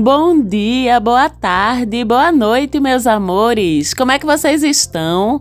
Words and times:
Bom 0.00 0.40
dia, 0.40 1.00
boa 1.00 1.28
tarde, 1.28 2.04
boa 2.04 2.30
noite, 2.30 2.78
meus 2.78 3.04
amores. 3.04 3.92
Como 3.92 4.12
é 4.12 4.18
que 4.20 4.24
vocês 4.24 4.62
estão? 4.62 5.40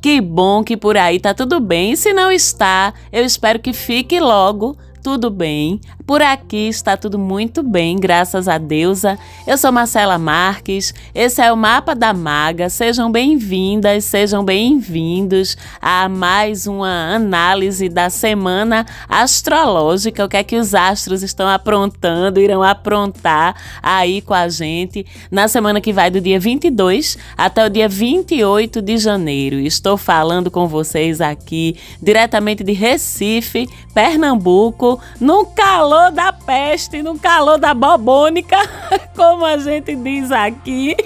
Que 0.00 0.18
bom 0.18 0.64
que 0.64 0.78
por 0.78 0.96
aí 0.96 1.20
tá 1.20 1.34
tudo 1.34 1.60
bem. 1.60 1.94
Se 1.94 2.14
não 2.14 2.32
está, 2.32 2.94
eu 3.12 3.22
espero 3.22 3.58
que 3.58 3.74
fique 3.74 4.18
logo 4.18 4.78
tudo 5.02 5.28
bem. 5.28 5.78
Por 6.08 6.22
aqui 6.22 6.68
está 6.68 6.96
tudo 6.96 7.18
muito 7.18 7.62
bem, 7.62 7.94
graças 7.94 8.48
a 8.48 8.56
deusa. 8.56 9.18
Eu 9.46 9.58
sou 9.58 9.70
Marcela 9.70 10.16
Marques, 10.16 10.94
esse 11.14 11.42
é 11.42 11.52
o 11.52 11.56
Mapa 11.56 11.94
da 11.94 12.14
Maga. 12.14 12.70
Sejam 12.70 13.12
bem-vindas, 13.12 14.06
sejam 14.06 14.42
bem-vindos 14.42 15.54
a 15.82 16.08
mais 16.08 16.66
uma 16.66 17.14
análise 17.14 17.90
da 17.90 18.08
semana 18.08 18.86
astrológica. 19.06 20.24
O 20.24 20.30
que 20.30 20.38
é 20.38 20.42
que 20.42 20.56
os 20.56 20.74
astros 20.74 21.22
estão 21.22 21.46
aprontando, 21.46 22.40
irão 22.40 22.62
aprontar 22.62 23.54
aí 23.82 24.22
com 24.22 24.32
a 24.32 24.48
gente 24.48 25.04
na 25.30 25.46
semana 25.46 25.78
que 25.78 25.92
vai 25.92 26.10
do 26.10 26.22
dia 26.22 26.40
22 26.40 27.18
até 27.36 27.66
o 27.66 27.68
dia 27.68 27.86
28 27.86 28.80
de 28.80 28.96
janeiro. 28.96 29.56
Estou 29.56 29.98
falando 29.98 30.50
com 30.50 30.66
vocês 30.66 31.20
aqui 31.20 31.76
diretamente 32.00 32.64
de 32.64 32.72
Recife, 32.72 33.68
Pernambuco, 33.92 34.98
no 35.20 35.44
calor 35.44 35.97
calor 35.98 36.12
da 36.12 36.32
peste, 36.32 37.02
no 37.02 37.18
calor 37.18 37.58
da 37.58 37.74
bobônica, 37.74 38.56
como 39.16 39.44
a 39.44 39.58
gente 39.58 39.96
diz 39.96 40.30
aqui. 40.30 40.96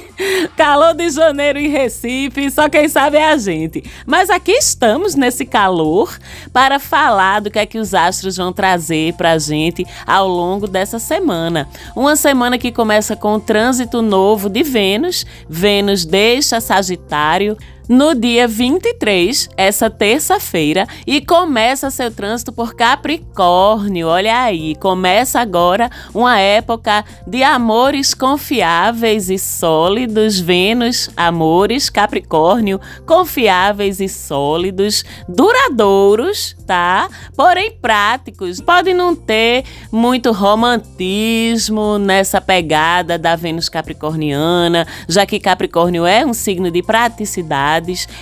Calor 0.54 0.94
de 0.94 1.08
janeiro 1.08 1.58
em 1.58 1.68
Recife, 1.68 2.50
só 2.50 2.68
quem 2.68 2.88
sabe 2.88 3.16
é 3.16 3.30
a 3.30 3.36
gente. 3.38 3.82
Mas 4.06 4.28
aqui 4.28 4.52
estamos 4.52 5.14
nesse 5.14 5.46
calor 5.46 6.16
para 6.52 6.78
falar 6.78 7.40
do 7.40 7.50
que 7.50 7.58
é 7.58 7.64
que 7.64 7.78
os 7.78 7.94
astros 7.94 8.36
vão 8.36 8.52
trazer 8.52 9.14
para 9.14 9.32
a 9.32 9.38
gente 9.38 9.86
ao 10.06 10.28
longo 10.28 10.68
dessa 10.68 10.98
semana. 10.98 11.66
Uma 11.96 12.14
semana 12.14 12.58
que 12.58 12.70
começa 12.70 13.16
com 13.16 13.34
o 13.34 13.40
trânsito 13.40 14.02
novo 14.02 14.50
de 14.50 14.62
Vênus. 14.62 15.24
Vênus 15.48 16.04
deixa 16.04 16.60
Sagitário 16.60 17.56
no 17.88 18.14
dia 18.14 18.46
23, 18.46 19.48
essa 19.56 19.90
terça-feira, 19.90 20.86
e 21.06 21.20
começa 21.20 21.90
seu 21.90 22.10
trânsito 22.10 22.52
por 22.52 22.74
Capricórnio. 22.74 24.08
Olha 24.08 24.42
aí, 24.42 24.74
começa 24.76 25.40
agora 25.40 25.90
uma 26.14 26.38
época 26.38 27.04
de 27.26 27.42
amores 27.42 28.14
confiáveis 28.14 29.28
e 29.30 29.38
sólidos. 29.38 30.38
Vênus, 30.38 31.10
amores, 31.16 31.90
Capricórnio, 31.90 32.80
confiáveis 33.06 34.00
e 34.00 34.08
sólidos, 34.08 35.04
duradouros, 35.28 36.56
tá? 36.66 37.08
Porém 37.36 37.70
práticos. 37.70 38.60
Pode 38.60 38.94
não 38.94 39.14
ter 39.14 39.64
muito 39.90 40.32
romantismo 40.32 41.98
nessa 41.98 42.40
pegada 42.40 43.18
da 43.18 43.34
Vênus 43.36 43.68
capricorniana, 43.68 44.86
já 45.08 45.26
que 45.26 45.40
Capricórnio 45.40 46.06
é 46.06 46.24
um 46.24 46.32
signo 46.32 46.70
de 46.70 46.82
praticidade 46.82 47.71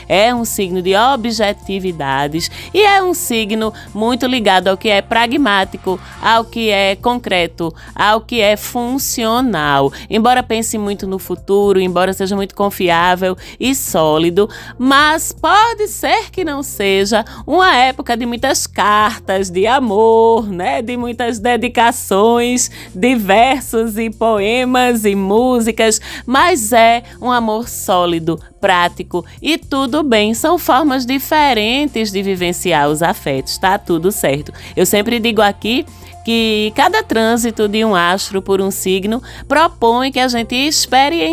é 0.09 0.35
um 0.35 0.45
signo 0.45 0.81
de 0.83 0.95
objetividades 0.95 2.51
e 2.73 2.83
é 2.83 3.03
um 3.03 3.15
signo 3.15 3.73
muito 3.95 4.27
ligado 4.27 4.69
ao 4.69 4.77
que 4.77 4.89
é 4.89 5.03
pragmático, 5.03 5.99
ao 6.23 6.45
que 6.45 6.71
é 6.71 6.97
concreto, 6.97 7.75
ao 7.95 8.21
que 8.21 8.41
é 8.41 8.57
funcional. 8.57 9.93
Embora 10.09 10.43
pense 10.43 10.79
muito 10.79 11.07
no 11.07 11.19
futuro, 11.19 11.81
embora 11.81 12.13
seja 12.13 12.37
muito 12.37 12.55
confiável 12.55 13.37
e 13.59 13.75
sólido, 13.75 14.49
mas 14.79 15.33
pode 15.33 15.89
ser 15.89 16.31
que 16.31 16.45
não 16.45 16.63
seja 16.63 17.25
uma 17.47 17.75
época 17.77 18.17
de 18.17 18.27
muitas 18.27 18.67
cartas 18.67 19.51
de 19.51 19.67
amor, 19.67 20.49
né? 20.49 20.83
De 20.83 20.97
muitas 20.97 21.39
dedicações, 21.39 22.71
de 22.95 23.15
versos 23.15 23.99
e 23.99 24.11
poemas 24.11 25.05
e 25.05 25.15
músicas, 25.15 26.01
mas 26.27 26.73
é 26.73 27.03
um 27.21 27.31
amor 27.31 27.69
sólido, 27.69 28.41
prático 28.61 29.25
e 29.41 29.57
tudo 29.57 30.03
bem. 30.03 30.35
São 30.35 30.59
formas 30.59 31.07
diferentes 31.07 32.13
de 32.13 32.23
vivenciar 32.23 32.89
os 32.89 33.03
afetos, 33.03 33.59
tá 33.59 33.79
tudo 33.79 34.13
certo. 34.13 34.53
Eu 34.77 34.85
sempre 34.87 35.19
digo 35.19 35.41
aqui 35.41 35.87
que 36.25 36.73
cada 36.75 37.03
trânsito 37.03 37.69
de 37.69 37.85
um 37.85 37.95
astro 37.95 38.43
por 38.43 38.61
um 38.61 38.71
signo 38.71 39.23
propõe 39.49 40.13
que 40.13 40.21
a 40.21 40.29
gente 40.29 40.71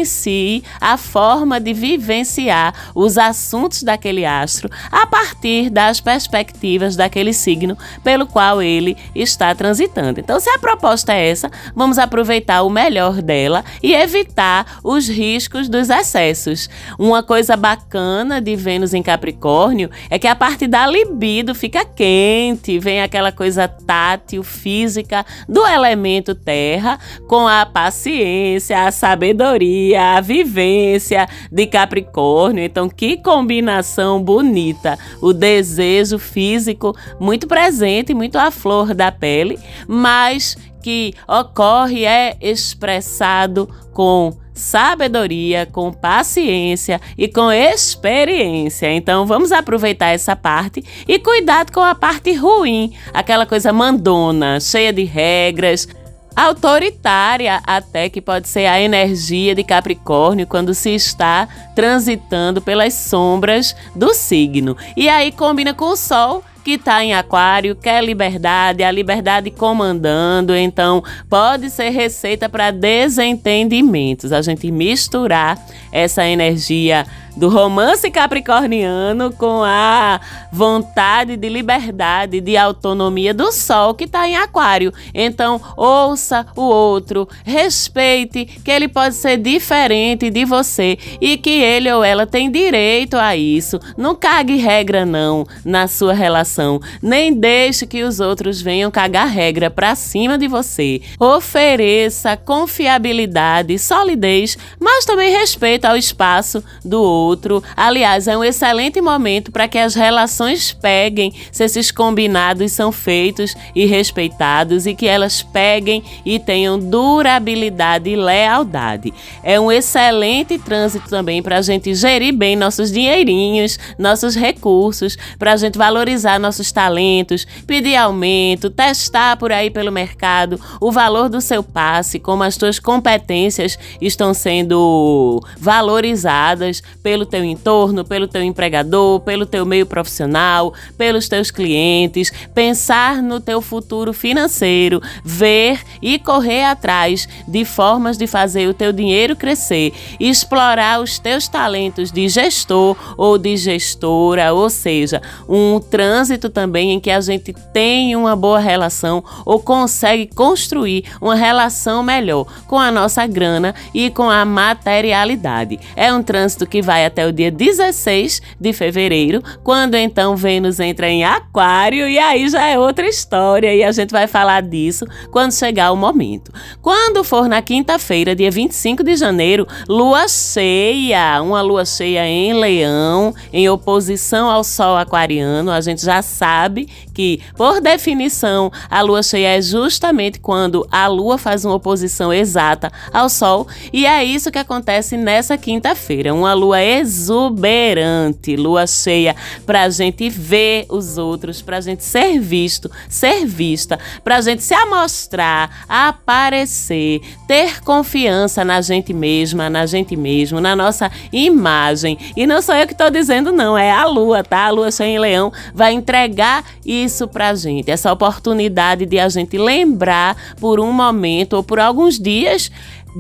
si 0.06 0.64
a 0.80 0.98
forma 0.98 1.60
de 1.60 1.74
vivenciar 1.74 2.92
os 2.96 3.18
assuntos 3.18 3.84
daquele 3.84 4.26
astro 4.26 4.70
a 4.92 5.06
partir 5.06 5.70
das 5.70 6.00
perspectivas 6.00 6.96
daquele 6.96 7.34
signo 7.34 7.78
pelo 8.04 8.26
qual 8.26 8.62
ele 8.62 8.96
está 9.14 9.54
transitando. 9.54 10.20
Então, 10.20 10.40
se 10.40 10.50
a 10.50 10.60
proposta 10.60 11.14
é 11.14 11.30
essa, 11.30 11.52
vamos 11.76 11.98
aproveitar 11.98 12.62
o 12.64 12.70
melhor 12.70 13.22
dela 13.22 13.64
e 13.82 13.94
evitar 13.94 14.80
os 14.84 15.08
riscos 15.08 15.68
dos 15.68 15.90
excessos. 15.90 16.70
Uma 16.98 17.22
coisa 17.22 17.56
bacana 17.56 18.42
de 18.42 18.56
Vênus 18.56 18.94
em 18.94 19.04
Capricórnio 19.04 19.90
é 20.10 20.18
que 20.18 20.28
a 20.28 20.36
parte 20.36 20.68
da 20.68 20.88
libido 20.88 21.54
fica 21.54 21.84
quente, 21.84 22.80
vem 22.80 23.02
aquela 23.02 23.32
coisa 23.32 23.68
tátil, 23.68 24.44
física 24.44 24.77
física 24.78 25.26
do 25.50 25.66
elemento 25.66 26.36
terra 26.36 27.00
com 27.28 27.48
a 27.48 27.66
paciência, 27.66 28.86
a 28.86 28.92
sabedoria, 28.92 30.18
a 30.18 30.22
vivência 30.22 31.28
de 31.52 31.66
Capricórnio. 31.66 32.64
Então, 32.64 32.88
que 32.88 33.18
combinação 33.18 34.22
bonita! 34.22 34.98
O 35.20 35.34
desejo 35.34 36.20
físico 36.20 36.96
muito 37.20 37.48
presente, 37.48 38.14
muito 38.14 38.38
à 38.38 38.52
flor 38.52 38.94
da 38.94 39.12
pele, 39.12 39.58
mas 39.88 40.56
que 40.88 41.14
ocorre 41.28 42.06
é 42.06 42.38
expressado 42.40 43.70
com 43.92 44.34
sabedoria, 44.54 45.68
com 45.70 45.92
paciência 45.92 47.02
e 47.18 47.28
com 47.28 47.52
experiência. 47.52 48.90
Então 48.94 49.26
vamos 49.26 49.52
aproveitar 49.52 50.12
essa 50.12 50.34
parte 50.34 50.82
e 51.06 51.20
cuidado 51.20 51.74
com 51.74 51.82
a 51.82 51.94
parte 51.94 52.32
ruim, 52.32 52.94
aquela 53.14 53.46
coisa 53.46 53.74
mandona, 53.74 54.62
cheia 54.62 54.94
de 54.94 55.04
regras, 55.04 55.90
autoritária 56.34 57.62
até 57.68 58.08
que 58.08 58.22
pode 58.22 58.48
ser 58.48 58.68
a 58.68 58.80
energia 58.80 59.54
de 59.54 59.66
Capricórnio 59.66 60.48
quando 60.48 60.74
se 60.74 60.96
está 60.96 61.50
transitando 61.76 62.62
pelas 62.62 62.94
sombras 62.94 63.76
do 63.94 64.14
signo. 64.14 64.78
E 64.96 65.10
aí 65.10 65.34
combina 65.34 65.74
com 65.74 65.90
o 65.90 65.98
Sol 65.98 66.42
que 66.68 66.74
está 66.74 67.02
em 67.02 67.14
Aquário, 67.14 67.78
quer 67.78 68.04
liberdade, 68.04 68.84
a 68.84 68.92
liberdade 68.92 69.50
comandando, 69.50 70.54
então 70.54 71.02
pode 71.30 71.70
ser 71.70 71.92
receita 71.92 72.50
para 72.50 72.72
desentendimentos. 72.72 74.34
A 74.34 74.42
gente 74.42 74.70
misturar 74.70 75.58
essa 75.94 76.28
energia 76.28 77.06
do 77.38 77.50
romance 77.50 78.10
capricorniano 78.10 79.32
com 79.32 79.62
a 79.64 80.20
vontade 80.52 81.38
de 81.38 81.48
liberdade, 81.48 82.42
de 82.42 82.58
autonomia 82.58 83.32
do 83.34 83.52
Sol 83.52 83.94
que 83.94 84.06
está 84.06 84.28
em 84.28 84.36
Aquário. 84.36 84.92
Então, 85.14 85.62
ouça 85.78 86.48
o 86.56 86.64
outro, 86.64 87.30
respeite 87.46 88.44
que 88.44 88.72
ele 88.72 88.88
pode 88.88 89.14
ser 89.14 89.38
diferente 89.38 90.32
de 90.32 90.44
você 90.46 90.98
e 91.22 91.38
que 91.38 91.52
ele 91.52 91.92
ou 91.92 92.04
ela 92.04 92.26
tem 92.26 92.50
direito 92.50 93.16
a 93.16 93.36
isso. 93.36 93.80
Não 93.96 94.16
cague 94.16 94.58
regra 94.58 95.06
não 95.06 95.46
na 95.64 95.88
sua 95.88 96.14
relação, 96.14 96.57
nem 97.02 97.34
deixe 97.34 97.86
que 97.86 98.04
os 98.04 98.20
outros 98.20 98.62
venham 98.62 98.90
cagar 98.90 99.28
regra 99.28 99.70
para 99.70 99.96
cima 99.96 100.38
de 100.38 100.48
você. 100.48 101.02
Ofereça 101.20 102.36
confiabilidade, 102.38 103.78
solidez, 103.78 104.58
mas 104.80 105.06
também 105.06 105.32
respeito 105.32 105.86
ao 105.86 105.98
espaço 105.98 106.64
do 106.84 107.02
outro. 107.02 107.64
Aliás, 107.76 108.28
é 108.28 108.38
um 108.38 108.44
excelente 108.44 109.00
momento 109.02 109.52
para 109.52 109.68
que 109.68 109.78
as 109.78 109.96
relações 109.96 110.72
peguem 110.72 111.34
se 111.52 111.64
esses 111.64 111.92
combinados 111.92 112.72
são 112.72 112.92
feitos 112.92 113.56
e 113.76 113.86
respeitados 113.86 114.86
e 114.86 114.96
que 114.96 115.08
elas 115.08 115.42
peguem 115.42 116.04
e 116.26 116.40
tenham 116.40 116.80
durabilidade 116.80 118.10
e 118.10 118.16
lealdade. 118.16 119.14
É 119.44 119.60
um 119.60 119.72
excelente 119.72 120.58
trânsito 120.58 121.10
também 121.10 121.42
para 121.42 121.58
a 121.58 121.62
gente 121.62 121.94
gerir 121.94 122.34
bem 122.34 122.56
nossos 122.56 122.92
dinheirinhos, 122.92 123.78
nossos 123.98 124.36
recursos, 124.36 125.18
para 125.38 125.54
a 125.54 125.58
gente 125.58 125.78
valorizar 125.78 126.40
nossos 126.48 126.72
talentos, 126.72 127.46
pedir 127.66 127.98
aumento, 127.98 128.70
testar 128.70 129.36
por 129.36 129.52
aí 129.52 129.70
pelo 129.70 129.92
mercado 129.92 130.60
o 130.80 130.92
valor 130.92 131.28
do 131.28 131.42
seu 131.42 131.62
passe, 131.62 132.20
como 132.20 132.42
as 132.42 132.56
suas 132.56 132.80
competências 132.80 133.78
estão 134.02 134.34
sendo 134.34 135.44
valorizadas 135.60 136.82
pelo 137.04 137.26
teu 137.26 137.44
entorno, 137.44 138.06
pelo 138.06 138.28
teu 138.28 138.42
empregador, 138.42 139.20
pelo 139.20 139.46
teu 139.46 139.66
meio 139.66 139.86
profissional, 139.86 140.74
pelos 140.98 141.28
teus 141.28 141.52
clientes, 141.52 142.32
pensar 142.56 143.22
no 143.22 143.42
teu 143.42 143.62
futuro 143.62 144.14
financeiro, 144.14 145.02
ver 145.26 145.82
e 146.02 146.18
correr 146.18 146.64
atrás 146.64 147.28
de 147.46 147.66
formas 147.66 148.18
de 148.18 148.26
fazer 148.26 148.70
o 148.70 148.74
teu 148.74 148.94
dinheiro 148.94 149.36
crescer, 149.36 149.92
explorar 150.18 151.02
os 151.02 151.20
teus 151.20 151.50
talentos 151.50 152.10
de 152.10 152.30
gestor 152.30 152.96
ou 153.18 153.38
de 153.38 153.58
gestora, 153.58 154.54
ou 154.54 154.70
seja, 154.70 155.22
um 155.50 155.80
trânsito 155.80 156.37
também 156.38 156.92
em 156.92 157.00
que 157.00 157.10
a 157.10 157.20
gente 157.20 157.54
tem 157.74 158.16
uma 158.16 158.36
boa 158.36 158.60
relação 158.60 159.24
ou 159.46 159.60
consegue 159.60 160.28
construir 160.28 161.06
uma 161.20 161.36
relação 161.36 162.04
melhor 162.04 162.46
com 162.68 162.78
a 162.78 162.92
nossa 162.92 163.26
grana 163.26 163.74
e 163.94 164.10
com 164.10 164.30
a 164.30 164.46
materialidade. 164.46 165.80
É 165.96 166.14
um 166.14 166.22
trânsito 166.22 166.66
que 166.68 166.82
vai 166.82 167.06
até 167.06 167.26
o 167.26 167.32
dia 167.32 167.52
16 167.52 168.42
de 168.60 168.74
fevereiro, 168.74 169.42
quando 169.64 169.96
então 169.96 170.36
Vênus 170.36 170.80
entra 170.80 171.10
em 171.10 171.24
Aquário 171.24 172.08
e 172.08 172.20
aí 172.20 172.48
já 172.50 172.66
é 172.66 172.78
outra 172.78 173.08
história 173.08 173.74
e 173.74 173.84
a 173.84 173.92
gente 173.92 174.12
vai 174.12 174.28
falar 174.28 174.62
disso 174.62 175.06
quando 175.32 175.52
chegar 175.54 175.92
o 175.92 175.96
momento. 175.96 176.52
Quando 176.82 177.24
for 177.24 177.48
na 177.48 177.62
quinta-feira, 177.62 178.36
dia 178.36 178.52
25 178.52 179.04
de 179.04 179.16
janeiro, 179.16 179.68
lua 179.88 180.28
cheia, 180.28 181.42
uma 181.42 181.62
lua 181.62 181.86
cheia 181.86 182.28
em 182.28 182.54
Leão, 182.54 183.34
em 183.52 183.70
oposição 183.70 184.50
ao 184.50 184.64
Sol 184.64 184.98
aquariano, 184.98 185.72
a 185.72 185.82
gente 185.82 186.04
já 186.04 186.17
sabe 186.22 186.88
que, 187.14 187.42
por 187.56 187.82
definição, 187.82 188.72
a 188.90 189.02
lua 189.02 189.24
cheia 189.24 189.58
é 189.58 189.62
justamente 189.62 190.40
quando 190.40 190.88
a 190.92 191.08
lua 191.08 191.38
faz 191.38 191.66
uma 191.66 191.76
oposição 191.76 192.34
exata 192.34 192.92
ao 193.14 193.30
Sol, 193.30 193.68
e 193.92 194.06
é 194.06 194.24
isso 194.24 194.52
que 194.52 194.60
acontece 194.60 195.18
nessa 195.18 195.58
quinta-feira, 195.58 196.34
uma 196.34 196.54
lua 196.54 196.84
exuberante, 196.84 198.56
lua 198.56 198.88
cheia 198.88 199.36
para 199.66 199.84
a 199.84 199.90
gente 199.90 200.30
ver 200.30 200.86
os 200.90 201.18
outros, 201.18 201.62
para 201.62 201.78
a 201.78 201.82
gente 201.82 202.04
ser 202.04 202.40
visto, 202.40 202.90
ser 203.10 203.46
vista, 203.46 204.00
para 204.24 204.38
a 204.38 204.42
gente 204.42 204.64
se 204.64 204.74
amostrar, 204.74 205.86
aparecer, 205.88 207.22
ter 207.48 207.82
confiança 207.82 208.64
na 208.64 208.82
gente 208.82 209.14
mesma, 209.14 209.70
na 209.70 209.86
gente 209.86 210.16
mesmo, 210.16 210.60
na 210.60 210.76
nossa 210.76 211.12
imagem. 211.32 212.18
E 212.36 212.46
não 212.46 212.62
sou 212.62 212.76
eu 212.76 212.88
que 212.88 212.94
estou 212.94 213.10
dizendo, 213.10 213.52
não, 213.52 213.78
é 213.78 213.92
a 213.92 214.06
lua, 214.06 214.44
tá? 214.44 214.66
A 214.66 214.70
lua 214.70 214.92
cheia 214.92 215.16
em 215.16 215.20
leão 215.20 215.52
vai 215.74 215.94
entregar 216.08 216.64
isso 216.86 217.28
para 217.28 217.50
a 217.50 217.56
gente, 217.56 217.92
essa 217.92 218.12
oportunidade 218.14 219.06
de 219.06 219.20
a 219.20 219.28
gente 219.28 219.58
lembrar 219.58 220.38
por 220.58 220.80
um 220.80 220.94
momento 220.94 221.54
ou 221.54 221.64
por 221.64 221.82
alguns 221.82 222.18
dias 222.18 222.72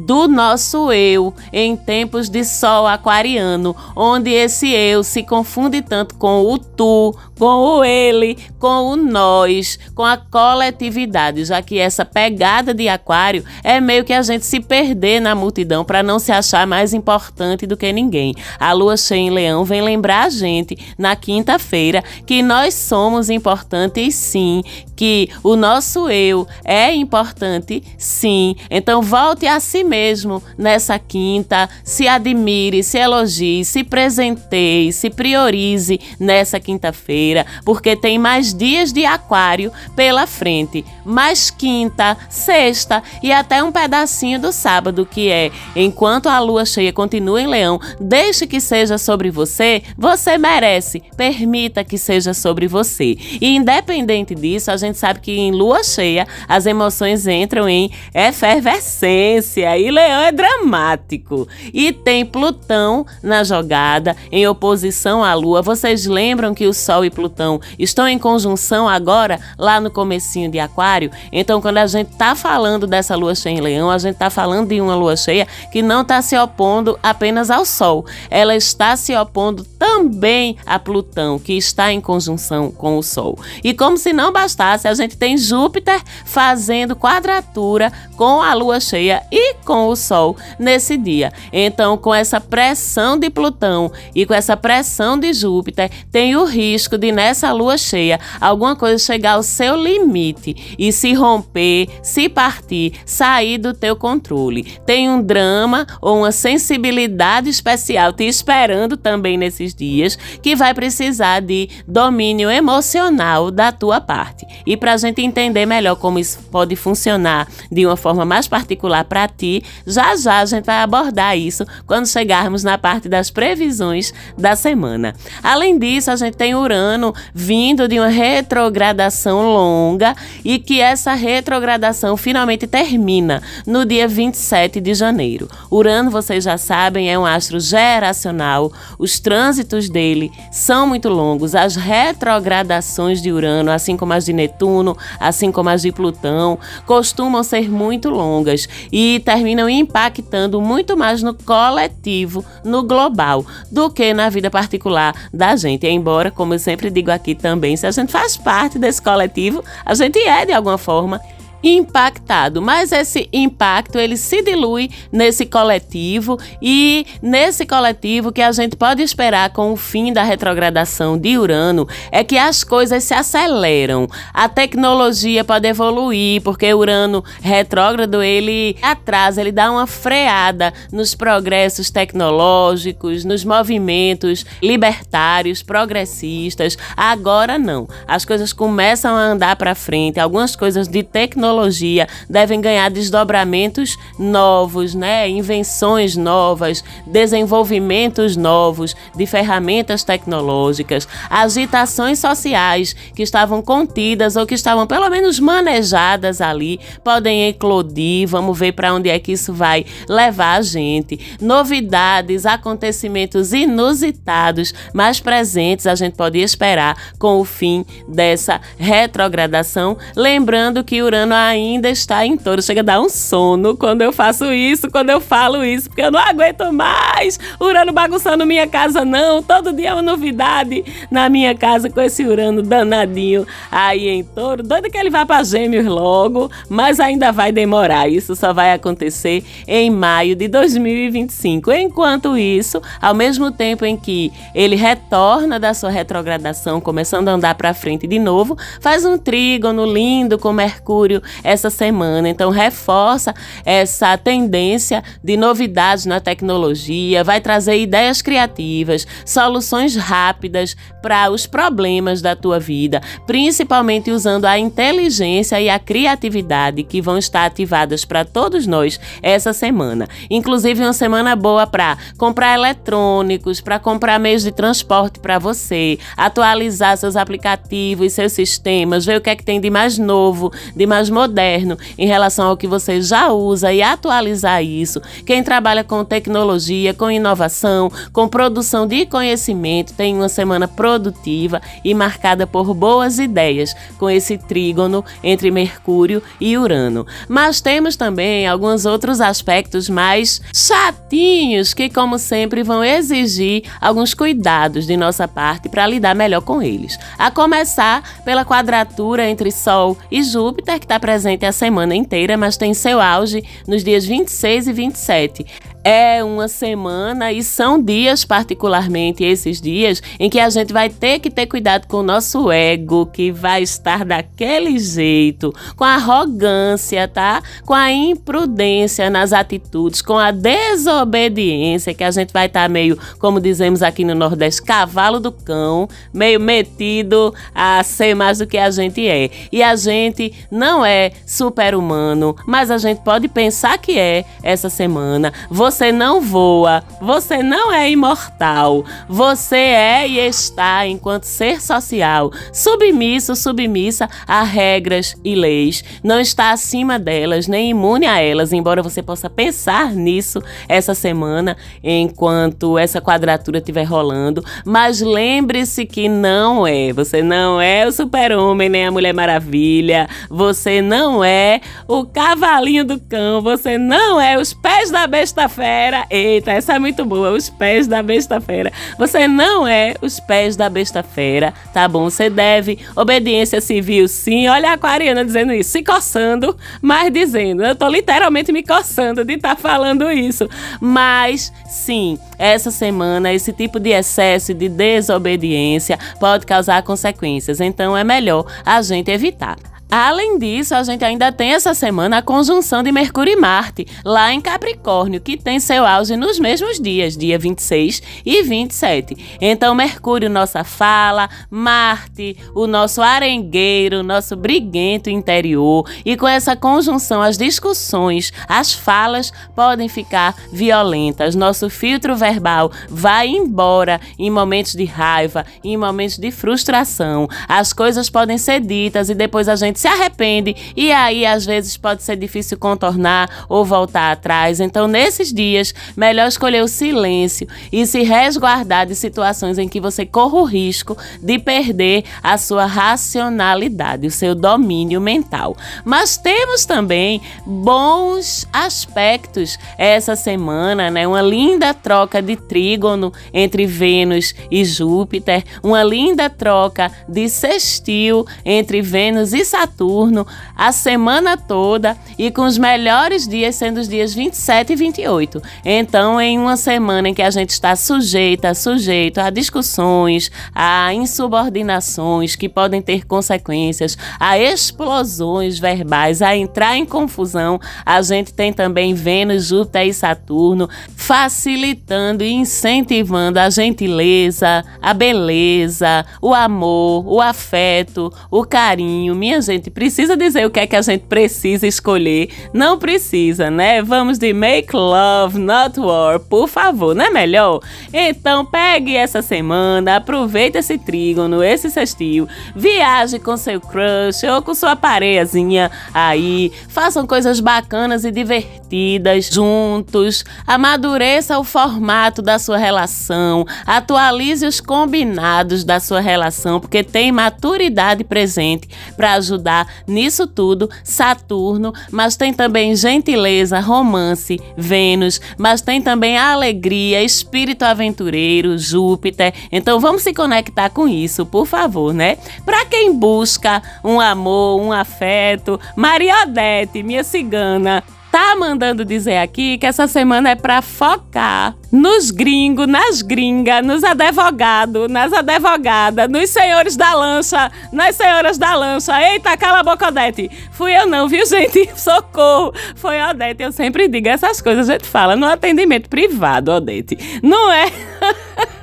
do 0.06 0.28
nosso 0.28 0.92
eu 0.92 1.34
em 1.52 1.76
tempos 1.76 2.30
de 2.30 2.44
sol 2.44 2.86
aquariano, 2.86 3.76
onde 3.96 4.32
esse 4.32 4.72
eu 4.72 5.04
se 5.04 5.24
confunde 5.24 5.82
tanto 5.82 6.16
com 6.16 6.42
o 6.42 6.58
tu, 6.60 7.16
com 7.38 7.46
o 7.46 7.84
ele, 7.84 8.38
com 8.60 8.92
o 8.92 8.96
nós, 8.96 9.80
com 9.96 10.04
a 10.04 10.18
coletividade, 10.18 11.46
já 11.46 11.62
que 11.62 11.80
essa 11.80 12.06
pegada 12.06 12.74
de 12.74 12.88
aquário 12.88 13.44
é 13.64 13.80
meio 13.80 14.04
que 14.04 14.14
a 14.14 14.22
gente 14.22 14.46
se 14.46 14.60
perder 14.60 15.20
na 15.20 15.34
multidão 15.34 15.84
para 15.84 16.04
não 16.04 16.20
se 16.20 16.32
achar 16.32 16.68
mais 16.68 16.94
importante 16.94 17.66
do 17.66 17.78
que 17.78 17.92
ninguém. 17.92 18.36
A 18.60 18.74
lua 18.74 18.98
cheia 18.98 19.20
em 19.20 19.30
leão 19.30 19.64
vem 19.64 19.82
lembrar 19.82 20.26
a 20.26 20.30
gente 20.30 20.78
na 20.98 21.16
quinta-feira 21.16 22.04
que 22.26 22.42
nós 22.44 22.74
somos 22.74 23.30
importantes 23.30 24.16
sim, 24.16 24.64
que 24.96 25.30
o 25.44 25.56
nosso 25.56 26.10
eu 26.10 26.48
é 26.64 26.94
importante 26.94 27.84
sim. 27.98 28.56
Então 28.70 29.02
volte 29.02 29.46
a 29.48 29.60
si 29.60 29.84
mesmo 29.88 30.44
nessa 30.58 31.00
quinta, 31.00 31.70
se 31.84 32.08
admire, 32.08 32.84
se 32.84 32.98
elogie, 32.98 33.64
se 33.64 33.84
presenteie, 33.84 34.92
se 34.92 35.10
priorize 35.10 36.00
nessa 36.20 36.60
quinta-feira, 36.60 37.46
porque 37.66 37.96
tem 37.96 38.20
mais 38.20 38.54
dias 38.54 38.92
de 38.92 39.06
aquário 39.06 39.72
pela 39.96 40.28
frente, 40.28 40.86
mais 41.06 41.50
quinta, 41.50 42.18
sexta 42.30 43.02
e 43.24 43.32
até 43.32 43.64
um 43.64 43.72
pedacinho 43.72 44.40
do 44.40 44.52
sábado, 44.52 45.06
que 45.06 45.30
é. 45.30 45.52
Enquanto 45.76 46.28
a 46.28 46.40
lua 46.40 46.66
cheia 46.66 46.92
continua 46.92 47.42
em 47.42 47.48
leão, 47.48 47.80
deixe 48.00 48.46
que 48.46 48.60
seja 48.60 48.98
sobre 48.98 49.32
você, 49.32 49.82
você 49.98 50.38
merece, 50.38 51.02
permita 51.16 51.84
que 51.84 51.98
seja 51.98 52.34
sobre 52.34 52.68
você. 52.68 53.18
E 53.42 53.56
independente 53.56 54.36
disso, 54.36 54.72
a 54.72 54.78
gente 54.78 54.98
sabe 54.98 55.20
que 55.20 55.32
em 55.32 55.52
lua 55.52 55.84
cheia 55.84 56.28
as 56.48 56.66
emoções 56.66 57.28
entram 57.28 57.70
em 57.70 57.90
efervescência 58.14 59.77
e 59.78 59.92
Leão 59.92 60.22
é 60.22 60.32
dramático. 60.32 61.48
E 61.74 61.92
tem 61.92 62.26
Plutão 62.26 63.06
na 63.22 63.44
jogada, 63.44 64.16
em 64.32 64.48
oposição 64.48 65.24
à 65.24 65.34
Lua. 65.34 65.62
Vocês 65.62 66.06
lembram 66.06 66.54
que 66.54 66.68
o 66.68 66.74
Sol 66.74 67.06
e 67.06 67.10
Plutão 67.10 67.60
estão 67.78 68.08
em 68.08 68.18
conjunção 68.18 68.88
agora, 68.88 69.40
lá 69.58 69.80
no 69.80 69.92
comecinho 69.92 70.50
de 70.50 70.60
Aquário? 70.60 71.12
Então, 71.32 71.62
quando 71.62 71.78
a 71.78 71.88
gente 71.88 72.12
está 72.12 72.36
falando 72.36 72.88
dessa 72.88 73.16
Lua 73.16 73.36
cheia 73.36 73.58
em 73.58 73.62
Leão, 73.62 73.90
a 73.90 73.98
gente 73.98 74.14
está 74.14 74.30
falando 74.30 74.70
de 74.70 74.82
uma 74.82 74.96
Lua 74.96 75.16
cheia 75.16 75.48
que 75.72 75.82
não 75.82 76.02
está 76.02 76.22
se 76.22 76.38
opondo 76.38 76.98
apenas 77.02 77.50
ao 77.50 77.66
Sol. 77.66 78.06
Ela 78.30 78.56
está 78.56 78.96
se 78.96 79.16
opondo 79.16 79.64
também 79.78 80.58
a 80.66 80.80
Plutão, 80.80 81.40
que 81.40 81.54
está 81.54 81.92
em 81.92 82.02
conjunção 82.02 82.72
com 82.72 82.98
o 82.98 83.04
Sol. 83.04 83.38
E 83.64 83.74
como 83.74 83.98
se 83.98 84.14
não 84.14 84.32
bastasse, 84.32 84.88
a 84.88 84.94
gente 84.94 85.18
tem 85.18 85.38
Júpiter 85.38 86.02
fazendo 86.26 86.96
quadratura 86.96 87.92
com 88.16 88.42
a 88.42 88.54
Lua 88.54 88.80
cheia 88.80 89.24
e 89.32 89.56
com 89.66 89.88
o 89.88 89.96
Sol 89.96 90.36
nesse 90.58 90.98
dia. 90.98 91.32
Então, 91.52 91.98
com 91.98 92.14
essa 92.14 92.40
pressão 92.40 93.18
de 93.18 93.30
Plutão 93.30 93.92
e 94.16 94.26
com 94.26 94.34
essa 94.34 94.56
pressão 94.56 95.20
de 95.20 95.34
Júpiter, 95.34 95.90
tem 96.12 96.36
o 96.36 96.46
risco 96.46 96.98
de 96.98 97.12
nessa 97.12 97.52
lua 97.52 97.78
cheia 97.78 98.20
alguma 98.40 98.76
coisa 98.76 99.04
chegar 99.04 99.34
ao 99.34 99.44
seu 99.44 99.76
limite 99.76 100.76
e 100.78 100.92
se 100.92 101.14
romper, 101.14 101.88
se 102.02 102.30
partir, 102.30 102.94
sair 103.06 103.58
do 103.58 103.74
teu 103.74 103.96
controle. 103.96 104.64
Tem 104.86 105.10
um 105.10 105.22
drama 105.22 105.86
ou 106.02 106.20
uma 106.20 106.32
sensibilidade 106.32 107.50
especial 107.50 108.14
te 108.14 108.24
esperando 108.24 108.98
também 108.98 109.38
nesses 109.38 109.74
dias 109.74 110.18
que 110.42 110.56
vai 110.56 110.74
precisar 110.74 111.42
de 111.42 111.70
domínio 111.88 112.50
emocional 112.50 113.52
da 113.52 113.72
tua 113.72 114.00
parte. 114.00 114.46
E 114.66 114.78
para 114.78 114.94
a 114.94 114.98
gente 114.98 115.22
entender 115.22 115.66
melhor 115.66 115.96
como 115.96 116.20
isso 116.20 116.40
pode 116.52 116.76
funcionar 116.76 117.48
de 117.72 117.86
uma 117.86 117.98
forma 117.98 118.26
mais 118.26 118.48
particular 118.48 119.04
para 119.06 119.28
ti, 119.28 119.47
já 119.86 120.16
já 120.16 120.40
a 120.40 120.46
gente 120.46 120.66
vai 120.66 120.82
abordar 120.82 121.38
isso 121.38 121.66
quando 121.86 122.08
chegarmos 122.08 122.64
na 122.64 122.78
parte 122.78 123.08
das 123.10 123.30
previsões 123.30 124.14
da 124.38 124.56
semana. 124.56 125.14
Além 125.44 125.78
disso, 125.78 126.12
a 126.12 126.16
gente 126.16 126.36
tem 126.36 126.56
Urano 126.56 127.14
vindo 127.34 127.88
de 127.88 128.00
uma 128.00 128.08
retrogradação 128.08 129.54
longa 129.54 130.16
e 130.44 130.60
que 130.60 130.82
essa 130.82 131.14
retrogradação 131.14 132.18
finalmente 132.18 132.68
termina 132.68 133.42
no 133.66 133.86
dia 133.86 134.08
27 134.08 134.80
de 134.82 134.94
janeiro. 134.94 135.48
Urano, 135.72 136.10
vocês 136.10 136.44
já 136.44 136.58
sabem, 136.58 137.12
é 137.12 137.18
um 137.18 137.26
astro 137.26 137.60
geracional. 137.60 138.72
Os 138.98 139.20
trânsitos 139.20 139.90
dele 139.90 140.32
são 140.52 140.88
muito 140.88 141.10
longos. 141.10 141.56
As 141.56 141.76
retrogradações 141.76 143.22
de 143.22 143.32
Urano, 143.32 143.72
assim 143.72 143.96
como 143.98 144.14
as 144.14 144.26
de 144.26 144.34
Netuno, 144.34 144.98
assim 145.20 145.52
como 145.52 145.70
as 145.70 145.82
de 145.82 145.92
Plutão, 145.92 146.58
costumam 146.86 147.44
ser 147.44 147.70
muito 147.70 148.10
longas 148.10 148.68
e 148.92 149.22
impactando 149.70 150.62
muito 150.62 150.96
mais 150.96 151.22
no 151.22 151.34
coletivo, 151.34 152.44
no 152.64 152.84
global, 152.84 153.46
do 153.72 153.90
que 153.90 154.14
na 154.14 154.30
vida 154.30 154.50
particular 154.50 155.16
da 155.34 155.56
gente. 155.56 155.88
Embora, 155.88 156.32
como 156.32 156.54
eu 156.54 156.60
sempre 156.60 156.90
digo 156.90 157.12
aqui 157.12 157.36
também, 157.36 157.76
se 157.76 157.86
a 157.86 157.92
gente 157.92 158.12
faz 158.12 158.38
parte 158.38 158.80
desse 158.80 159.02
coletivo, 159.02 159.64
a 159.86 159.94
gente 159.94 160.20
é 160.20 160.46
de 160.46 160.54
alguma 160.54 160.78
forma 160.78 161.22
impactado, 161.64 162.62
mas 162.62 162.92
esse 162.92 163.28
impacto 163.34 163.98
ele 163.98 164.16
se 164.16 164.42
dilui 164.42 164.90
nesse 165.12 165.46
coletivo 165.46 166.38
e 166.62 167.06
nesse 167.22 167.66
coletivo 167.66 168.32
que 168.32 168.42
a 168.42 168.52
gente 168.52 168.76
pode 168.76 169.02
esperar 169.02 169.50
com 169.52 169.72
o 169.72 169.76
fim 169.76 170.14
da 170.14 170.24
retrogradação 170.24 171.18
de 171.18 171.38
Urano 171.38 171.88
é 172.12 172.24
que 172.24 172.38
as 172.38 172.64
coisas 172.64 173.04
se 173.04 173.14
aceleram. 173.14 174.08
A 174.34 174.48
tecnologia 174.48 175.44
pode 175.44 175.68
evoluir 175.68 176.42
porque 176.42 176.74
Urano 176.74 177.24
retrógrado 177.42 178.22
ele 178.22 178.78
atrasa, 178.82 179.42
ele 179.42 179.52
dá 179.52 179.72
uma 179.72 179.88
freada 179.88 180.74
nos 180.92 181.16
progressos 181.16 181.90
tecnológicos, 181.90 183.26
nos 183.26 183.44
movimentos 183.44 184.46
libertários, 184.62 185.64
progressistas. 185.64 186.78
Agora 186.96 187.58
não. 187.58 187.88
As 188.08 188.26
coisas 188.26 188.54
começam 188.54 189.16
a 189.16 189.22
andar 189.22 189.56
para 189.56 189.76
frente, 189.76 190.20
algumas 190.20 190.56
coisas 190.56 190.88
de 190.88 191.04
tecnologia 191.04 191.47
tecnologia 191.48 192.08
devem 192.30 192.60
ganhar 192.60 192.90
desdobramentos 192.92 193.98
novos, 194.20 194.94
né? 194.94 195.30
invenções 195.30 196.16
novas, 196.16 196.84
desenvolvimentos 197.06 198.36
novos 198.36 198.96
de 199.16 199.26
ferramentas 199.26 200.04
tecnológicas, 200.04 201.08
agitações 201.30 202.20
sociais 202.20 202.94
que 203.16 203.24
estavam 203.24 203.62
contidas 203.62 204.36
ou 204.36 204.46
que 204.46 204.56
estavam 204.56 204.86
pelo 204.86 205.10
menos 205.10 205.40
manejadas 205.40 206.42
ali 206.42 206.80
podem 207.04 207.48
eclodir. 207.48 208.28
Vamos 208.28 208.58
ver 208.58 208.74
para 208.74 208.94
onde 208.94 209.10
é 209.10 209.18
que 209.18 209.32
isso 209.32 209.54
vai 209.54 209.86
levar 210.10 210.58
a 210.58 210.62
gente. 210.62 211.38
Novidades, 211.42 212.46
acontecimentos 212.46 213.54
inusitados, 213.54 214.74
mais 214.94 215.20
presentes 215.20 215.88
a 215.88 215.96
gente 215.96 216.16
pode 216.16 216.40
esperar 216.40 217.14
com 217.18 217.40
o 217.40 217.46
fim 217.46 217.86
dessa 218.08 218.60
retrogradação. 218.78 219.98
Lembrando 220.16 220.84
que 220.84 221.02
Urano 221.02 221.37
ainda 221.38 221.90
está 221.90 222.26
em 222.26 222.36
touro. 222.38 222.62
Chega 222.62 222.82
a 222.82 222.84
dar 222.84 223.02
um 223.02 223.10
sono 223.10 223.76
quando 223.78 224.02
eu 224.02 224.12
faço 224.12 224.52
isso, 224.52 224.90
quando 224.90 225.10
eu 225.10 225.22
falo 225.22 225.64
isso, 225.64 225.90
porque 225.90 226.02
eu 226.02 226.12
não 226.12 226.20
aguento 226.20 226.72
mais. 226.74 227.40
Urano 227.60 227.92
bagunçando 227.92 228.46
minha 228.46 228.68
casa, 228.68 229.06
não. 229.06 229.42
Todo 229.42 229.74
dia 229.74 229.90
é 229.90 229.94
uma 229.94 230.02
novidade 230.02 230.84
na 231.12 231.30
minha 231.30 231.56
casa 231.56 231.90
com 231.90 232.02
esse 232.02 232.26
Urano 232.26 232.62
danadinho 232.62 233.46
aí 233.72 234.08
em 234.08 234.24
touro. 234.24 234.64
Doido 234.64 234.90
que 234.90 234.98
ele 234.98 235.10
vá 235.10 235.26
para 235.26 235.44
Gêmeos 235.44 235.86
logo, 235.86 236.50
mas 236.70 237.00
ainda 237.00 237.32
vai 237.32 237.52
demorar. 237.52 238.10
Isso 238.10 238.36
só 238.36 238.54
vai 238.54 238.74
acontecer 238.74 239.44
em 239.68 239.90
maio 239.90 240.36
de 240.36 240.48
2025. 240.48 241.72
Enquanto 241.72 242.38
isso, 242.38 242.82
ao 243.02 243.14
mesmo 243.14 243.52
tempo 243.52 243.86
em 243.86 243.96
que 243.96 244.32
ele 244.54 244.76
retorna 244.76 245.60
da 245.60 245.74
sua 245.74 245.90
retrogradação, 245.90 246.82
começando 246.82 247.30
a 247.30 247.34
andar 247.34 247.56
para 247.56 247.74
frente 247.74 248.08
de 248.08 248.20
novo, 248.20 248.58
faz 248.80 249.06
um 249.06 249.18
trígono 249.18 249.86
lindo 249.86 250.38
com 250.38 250.52
Mercúrio 250.52 251.22
essa 251.44 251.70
semana. 251.70 252.30
Então 252.30 252.50
reforça 252.50 253.34
essa 253.66 254.18
tendência 254.18 255.04
de 255.24 255.38
novidades 255.38 256.06
na 256.06 256.20
tecnologia, 256.20 257.24
vai 257.24 257.42
trazer 257.42 257.80
ideias 257.80 258.22
criativas, 258.22 259.08
soluções 259.26 259.96
rápidas 259.96 260.76
para 261.02 261.30
os 261.30 261.46
problemas 261.46 262.22
da 262.22 262.36
tua 262.36 262.60
vida, 262.60 263.02
principalmente 263.26 264.12
usando 264.12 264.46
a 264.46 264.58
inteligência 264.58 265.60
e 265.62 265.70
a 265.70 265.80
criatividade 265.80 266.84
que 266.84 267.02
vão 267.02 267.18
estar 267.18 267.46
ativadas 267.46 268.04
para 268.04 268.26
todos 268.26 268.68
nós 268.68 269.00
essa 269.22 269.54
semana. 269.54 270.08
Inclusive 270.30 270.82
uma 270.82 270.94
semana 270.94 271.36
boa 271.36 271.66
para 271.66 271.98
comprar 272.18 272.56
eletrônicos, 272.56 273.62
para 273.62 273.80
comprar 273.80 274.20
meios 274.20 274.44
de 274.44 274.52
transporte 274.52 275.20
para 275.20 275.40
você, 275.40 275.98
atualizar 276.16 276.98
seus 276.98 277.16
aplicativos, 277.16 278.14
seus 278.14 278.34
sistemas, 278.34 279.06
ver 279.06 279.18
o 279.18 279.22
que 279.22 279.30
é 279.30 279.36
que 279.36 279.44
tem 279.44 279.60
de 279.60 279.70
mais 279.70 279.98
novo, 279.98 280.52
de 280.76 280.86
mais 280.86 281.10
moderno 281.18 281.76
em 281.98 282.06
relação 282.06 282.48
ao 282.48 282.58
que 282.58 282.68
você 282.68 283.02
já 283.02 283.32
usa 283.32 283.74
e 283.74 283.82
atualizar 283.82 284.64
isso. 284.64 285.02
Quem 285.26 285.44
trabalha 285.44 285.84
com 285.84 286.06
tecnologia, 286.06 286.94
com 286.94 287.10
inovação, 287.10 287.92
com 288.14 288.28
produção 288.28 288.86
de 288.86 289.04
conhecimento, 289.08 289.94
tem 289.94 290.16
uma 290.16 290.30
semana 290.30 290.68
produtiva 290.68 291.60
e 291.84 291.92
marcada 291.96 292.46
por 292.46 292.72
boas 292.76 293.18
ideias, 293.18 293.76
com 293.98 294.08
esse 294.08 294.38
trígono 294.38 295.04
entre 295.24 295.50
Mercúrio 295.50 296.22
e 296.40 296.56
Urano. 296.56 297.08
Mas 297.28 297.62
temos 297.62 297.96
também 297.96 298.48
alguns 298.48 298.86
outros 298.86 299.20
aspectos 299.20 299.90
mais 299.90 300.40
chatinhos 300.54 301.74
que, 301.74 301.90
como 301.90 302.20
sempre, 302.20 302.62
vão 302.62 302.84
exigir 302.84 303.64
alguns 303.82 304.14
cuidados 304.14 304.86
de 304.86 304.96
nossa 304.96 305.28
parte 305.28 305.68
para 305.68 305.88
lidar 305.88 306.14
melhor 306.14 306.42
com 306.42 306.62
eles. 306.62 307.00
A 307.18 307.32
começar 307.32 308.04
pela 308.24 308.46
quadratura 308.46 309.28
entre 309.28 309.52
Sol 309.52 309.98
e 310.12 310.22
Júpiter, 310.22 310.78
que 310.80 310.86
está 310.86 311.00
presente 311.08 311.46
a 311.46 311.54
semana 311.54 311.96
inteira, 311.96 312.36
mas 312.36 312.58
tem 312.58 312.74
seu 312.74 313.00
auge 313.00 313.42
nos 313.66 313.82
dias 313.82 314.06
26 314.06 314.68
e 314.68 314.74
27 314.74 315.46
é 315.88 316.22
uma 316.22 316.50
semana 316.50 317.32
e 317.32 317.42
são 317.42 317.82
dias, 317.82 318.26
particularmente 318.26 319.24
esses 319.24 319.62
dias, 319.62 320.04
em 320.20 320.30
que 320.30 320.38
a 320.38 320.50
gente 320.50 320.74
vai 320.74 320.90
ter 320.90 321.20
que 321.20 321.30
ter 321.30 321.46
cuidado 321.46 321.88
com 321.88 322.00
o 322.00 322.04
nosso 322.04 322.52
ego, 322.52 323.06
que 323.06 323.32
vai 323.32 323.64
estar 323.64 324.04
daquele 324.04 324.78
jeito, 324.80 325.56
com 325.78 325.86
a 325.86 325.96
arrogância, 325.96 327.08
tá? 327.08 327.42
Com 327.66 327.74
a 327.74 327.90
imprudência 327.90 329.10
nas 329.10 329.32
atitudes, 329.32 330.02
com 330.02 330.18
a 330.18 330.30
desobediência, 330.30 331.94
que 331.94 332.04
a 332.04 332.12
gente 332.12 332.34
vai 332.34 332.48
estar 332.48 332.64
tá 332.64 332.70
meio, 332.70 333.00
como 333.18 333.40
dizemos 333.40 333.82
aqui 333.82 334.04
no 334.04 334.14
Nordeste, 334.14 334.64
cavalo 334.64 335.22
do 335.22 335.32
cão, 335.32 335.88
meio 336.14 336.38
metido 336.38 337.34
a 337.56 337.82
ser 337.82 338.14
mais 338.14 338.40
do 338.40 338.46
que 338.46 338.58
a 338.58 338.70
gente 338.70 339.08
é. 339.08 339.30
E 339.50 339.64
a 339.64 339.74
gente 339.78 340.34
não 340.52 340.86
é 340.86 341.14
super-humano, 341.26 342.36
mas 342.46 342.70
a 342.70 342.78
gente 342.78 343.00
pode 343.06 343.30
pensar 343.30 343.78
que 343.78 343.98
é 343.98 344.26
essa 344.44 344.70
semana. 344.70 345.32
Você 345.50 345.77
você 345.78 345.92
não 345.92 346.20
voa, 346.20 346.84
você 347.00 347.44
não 347.44 347.72
é 347.72 347.92
imortal, 347.92 348.84
você 349.08 349.58
é 349.58 350.08
e 350.08 350.18
está, 350.18 350.88
enquanto 350.88 351.26
ser 351.26 351.62
social, 351.62 352.32
submisso, 352.52 353.36
submissa 353.36 354.10
a 354.28 354.42
regras 354.42 355.14
e 355.24 355.36
leis, 355.36 355.84
não 356.04 356.20
está 356.20 356.50
acima 356.50 356.98
delas, 356.98 357.48
nem 357.48 357.70
imune 357.70 358.08
a 358.08 358.20
elas, 358.20 358.52
embora 358.54 358.82
você 358.82 359.04
possa 359.04 359.30
pensar 359.30 359.92
nisso 359.94 360.42
essa 360.68 360.96
semana, 360.96 361.56
enquanto 361.84 362.76
essa 362.76 363.00
quadratura 363.00 363.60
estiver 363.60 363.84
rolando, 363.84 364.44
mas 364.66 365.00
lembre-se 365.00 365.86
que 365.86 366.10
não 366.10 366.66
é, 366.66 366.92
você 366.92 367.22
não 367.22 367.62
é 367.62 367.86
o 367.86 367.92
super-homem, 367.92 368.68
nem 368.68 368.88
a 368.88 368.92
Mulher 368.92 369.14
Maravilha, 369.14 370.10
você 370.28 370.82
não 370.82 371.24
é 371.24 371.62
o 371.88 372.04
cavalinho 372.04 372.84
do 372.84 373.00
cão, 373.00 373.44
você 373.44 373.78
não 373.78 374.20
é 374.20 374.40
os 374.40 374.56
pés 374.56 374.90
da 374.90 375.06
besta 375.06 375.48
fé 375.48 375.67
fera. 375.68 376.06
Eita, 376.10 376.52
essa 376.52 376.76
é 376.76 376.80
muito 376.80 377.04
boa. 377.04 377.32
Os 377.32 377.50
pés 377.50 377.88
da 377.88 378.02
besta 378.02 378.40
fera. 378.40 378.72
Você 378.98 379.28
não 379.28 379.68
é 379.68 379.96
os 380.02 380.18
pés 380.18 380.56
da 380.56 380.70
besta 380.70 381.04
fera, 381.04 381.54
tá 381.74 381.88
bom? 381.90 382.10
Você 382.10 382.30
deve 382.30 382.80
obediência 382.96 383.60
civil, 383.60 384.08
sim. 384.08 384.48
Olha 384.48 384.70
a 384.70 384.74
aquariana 384.74 385.26
dizendo 385.26 385.52
isso, 385.52 385.72
se 385.72 385.84
coçando, 385.84 386.56
mas 386.82 387.12
dizendo. 387.12 387.64
Eu 387.64 387.76
tô 387.76 387.90
literalmente 387.90 388.52
me 388.54 388.64
coçando 388.64 389.26
de 389.26 389.34
estar 389.34 389.56
tá 389.56 389.62
falando 389.62 390.10
isso. 390.10 390.48
Mas, 390.80 391.52
sim, 391.68 392.18
essa 392.40 392.72
semana, 392.72 393.34
esse 393.34 393.52
tipo 393.52 393.78
de 393.78 393.90
excesso 393.90 394.54
de 394.54 394.70
desobediência 394.70 396.00
pode 396.18 396.46
causar 396.46 396.82
consequências. 396.84 397.60
Então, 397.60 397.98
é 397.98 398.06
melhor 398.06 398.46
a 398.66 398.82
gente 398.82 399.12
evitar. 399.12 399.58
Além 399.90 400.38
disso, 400.38 400.76
a 400.76 400.84
gente 400.84 401.04
ainda 401.06 401.32
tem 401.32 401.54
essa 401.54 401.74
semana 401.74 402.18
a 402.18 402.22
conjunção 402.22 402.84
de 402.84 402.92
Mercúrio 402.92 403.34
e 403.34 403.36
Marte, 403.38 403.88
lá 404.04 404.34
em 404.34 404.42
Capricórnio, 404.42 405.22
que 405.22 405.38
tem 405.38 405.60
seu 405.60 405.86
auge 405.86 406.18
nos 406.18 406.40
mesmos 406.40 406.80
dias, 406.80 407.16
dia 407.16 407.40
26 407.40 408.02
e 408.26 408.44
27. 408.44 409.38
Então, 409.40 409.74
Mercúrio, 409.74 410.30
nossa 410.30 410.64
fala, 410.64 411.30
Marte, 411.50 412.36
o 412.54 412.68
nosso 412.68 413.02
arengueiro, 413.02 414.04
nosso 414.04 414.36
briguento 414.36 415.10
interior, 415.10 415.90
e 416.04 416.18
com 416.18 416.28
essa 416.28 416.56
conjunção, 416.56 417.22
as 417.22 417.38
discussões, 417.38 418.34
as 418.48 418.74
falas 418.74 419.32
podem 419.56 419.88
ficar 419.88 420.36
violentas. 420.52 421.34
Nosso 421.34 421.70
filtro 421.70 422.16
verbal 422.16 422.72
vai 422.90 423.28
embora 423.28 424.02
em 424.20 424.30
momentos 424.30 424.74
de 424.74 424.84
raiva, 424.84 425.46
em 425.64 425.78
momentos 425.78 426.18
de 426.18 426.30
frustração. 426.30 427.28
As 427.48 427.72
coisas 427.72 428.10
podem 428.10 428.38
ser 428.38 428.60
ditas 428.60 429.10
e 429.10 429.16
depois 429.16 429.48
a 429.48 429.56
gente 429.56 429.77
gente 429.78 429.80
se 429.80 429.88
arrepende 429.88 430.56
e 430.76 430.92
aí 430.92 431.26
às 431.26 431.46
vezes 431.46 431.78
pode 431.78 432.04
ser 432.04 432.16
difícil 432.16 432.58
contornar 432.58 433.46
ou 433.48 433.64
voltar 433.64 434.12
atrás. 434.12 434.60
Então, 434.60 434.88
nesses 434.88 435.32
dias, 435.32 435.74
melhor 435.96 436.28
escolher 436.28 436.64
o 436.64 436.68
silêncio 436.68 437.48
e 437.72 437.86
se 437.86 438.02
resguardar 438.02 438.88
de 438.88 438.96
situações 438.96 439.58
em 439.58 439.70
que 439.70 439.80
você 439.80 440.06
corra 440.06 440.40
o 440.40 440.44
risco 440.44 440.98
de 441.22 441.38
perder 441.38 442.04
a 442.24 442.38
sua 442.38 442.66
racionalidade, 442.66 444.08
o 444.08 444.12
seu 444.12 444.34
domínio 444.34 445.00
mental. 445.00 445.56
Mas 445.86 446.18
temos 446.18 446.66
também 446.66 447.22
bons 447.46 448.48
aspectos 448.52 449.58
essa 449.78 450.16
semana, 450.16 450.90
né? 450.90 451.08
Uma 451.08 451.22
linda 451.22 451.74
troca 451.74 452.22
de 452.22 452.36
trígono 452.36 453.14
entre 453.34 453.66
Vênus 453.66 454.34
e 454.50 454.66
Júpiter, 454.66 455.44
uma 455.62 455.84
linda 455.84 456.30
troca 456.30 456.92
de 457.08 457.30
sextil 457.30 458.26
entre 458.44 458.82
Vênus 458.82 459.34
e 459.34 459.46
Saturno 459.46 459.67
Saturno 459.68 460.26
a 460.56 460.72
semana 460.72 461.38
toda 461.38 461.98
e 462.18 462.32
com 462.32 462.44
os 462.44 462.58
melhores 462.58 463.28
dias 463.28 463.56
sendo 463.56 463.80
os 463.80 463.88
dias 463.88 464.14
27 464.14 464.74
e 464.74 464.76
28. 464.76 465.42
Então, 465.64 466.20
em 466.20 466.40
uma 466.40 466.56
semana 466.56 467.10
em 467.10 467.14
que 467.14 467.22
a 467.22 467.30
gente 467.30 467.50
está 467.50 467.76
sujeita, 467.76 468.54
sujeito 468.54 469.20
a 469.20 469.30
discussões, 469.30 470.32
a 470.56 470.94
insubordinações 470.94 472.36
que 472.36 472.48
podem 472.48 472.82
ter 472.82 473.06
consequências, 473.06 473.98
a 474.20 474.40
explosões 474.40 475.60
verbais, 475.60 476.22
a 476.22 476.36
entrar 476.36 476.78
em 476.78 476.86
confusão, 476.86 477.60
a 477.86 478.02
gente 478.02 478.34
tem 478.34 478.54
também 478.54 478.94
Vênus, 478.94 479.48
Júpiter 479.48 479.88
e 479.88 479.94
Saturno 479.94 480.70
facilitando 480.96 482.24
e 482.24 482.32
incentivando 482.32 483.40
a 483.40 483.50
gentileza, 483.50 484.64
a 484.82 484.94
beleza, 484.94 486.06
o 486.22 486.34
amor, 486.34 487.06
o 487.08 487.22
afeto, 487.22 488.12
o 488.32 488.44
carinho. 488.46 489.16
Minha 489.16 489.42
gente, 489.42 489.57
precisa 489.60 490.16
dizer 490.16 490.46
o 490.46 490.50
que 490.50 490.60
é 490.60 490.68
que 490.68 490.76
a 490.76 490.82
gente 490.82 491.02
precisa 491.02 491.68
escolher? 491.68 492.30
Não 492.54 492.78
precisa, 492.78 493.50
né? 493.50 493.82
Vamos 493.82 494.18
de 494.18 494.34
make 494.34 494.76
love, 494.76 495.40
not 495.40 495.80
war, 495.80 496.20
por 496.20 496.48
favor, 496.48 496.96
não 496.96 497.06
é 497.06 497.10
melhor? 497.10 497.62
Então 497.94 498.46
pegue 498.46 498.96
essa 498.96 499.22
semana, 499.22 499.98
aproveite 499.98 500.58
esse 500.58 500.78
trígono, 500.78 501.44
esse 501.44 501.70
sextil, 501.70 502.28
viaje 502.56 503.20
com 503.20 503.36
seu 503.38 503.60
crush 503.60 504.24
ou 504.24 504.42
com 504.42 504.54
sua 504.54 504.76
pareiazinha 504.76 505.72
aí, 505.94 506.52
façam 506.70 507.06
coisas 507.08 507.40
bacanas 507.40 508.06
e 508.06 508.12
divertidas 508.12 509.26
juntos, 509.26 510.24
amadureça 510.46 511.40
o 511.40 511.44
formato 511.44 512.22
da 512.22 512.38
sua 512.38 512.58
relação, 512.58 513.46
atualize 513.66 514.46
os 514.46 514.60
combinados 514.60 515.64
da 515.64 515.80
sua 515.80 516.00
relação, 516.00 516.60
porque 516.60 516.84
tem 516.84 517.12
maturidade 517.12 518.04
presente 518.04 518.68
para 518.96 519.14
ajudar 519.14 519.47
ajudar 519.48 519.68
nisso 519.88 520.28
tudo, 520.28 520.70
Saturno, 520.84 521.74
mas 521.92 522.18
tem 522.18 522.34
também 522.34 522.76
gentileza, 522.76 523.60
romance, 523.60 524.40
Vênus, 524.58 525.22
mas 525.38 525.62
tem 525.62 525.82
também 525.82 526.18
a 526.18 526.34
alegria, 526.34 527.02
espírito 527.02 527.64
aventureiro, 527.64 528.58
Júpiter. 528.58 529.34
Então 529.52 529.80
vamos 529.80 530.04
se 530.04 530.14
conectar 530.14 530.70
com 530.70 530.88
isso, 530.88 531.26
por 531.26 531.46
favor, 531.46 531.94
né? 531.94 532.18
Para 532.46 532.66
quem 532.66 532.94
busca 532.94 533.62
um 533.84 534.00
amor, 534.00 534.62
um 534.62 534.72
afeto, 534.72 535.60
Maria 535.76 536.24
Odete, 536.24 536.84
minha 536.84 537.04
cigana, 537.04 537.84
tá 538.18 538.36
mandando 538.36 538.84
dizer 538.84 539.18
aqui 539.18 539.60
que 539.60 539.66
essa 539.68 539.86
semana 539.86 540.32
é 540.32 540.36
para 540.36 540.60
focar 540.60 541.56
nos 541.72 542.10
gringos, 542.10 542.66
nas 542.66 543.04
gringas, 543.04 543.64
nos 543.64 543.84
advogados, 543.84 544.90
nas 544.90 545.14
advogadas, 545.14 546.10
nos 546.10 546.28
senhores 546.28 546.76
da 546.76 546.96
lancha, 546.96 547.52
nas 547.72 547.96
senhoras 547.96 548.40
da 548.40 548.56
lancha. 548.56 549.00
Eita, 549.00 549.38
cala 549.38 549.60
a 549.60 549.64
boca, 549.64 549.90
Odete. 549.90 550.32
Fui 550.52 550.76
eu 550.76 550.88
não, 550.88 551.08
viu, 551.08 551.24
gente? 551.28 551.70
Socorro. 551.80 552.54
Foi 552.76 553.00
a 553.00 553.12
Odete. 553.12 553.44
Eu 553.44 553.52
sempre 553.52 553.88
digo 553.88 554.08
essas 554.08 554.42
coisas, 554.42 554.68
a 554.68 554.74
gente 554.74 554.88
fala 554.88 555.16
no 555.16 555.28
atendimento 555.28 555.88
privado, 555.88 556.52
Odete. 556.52 556.98
Não 557.22 557.52
é... 557.52 557.68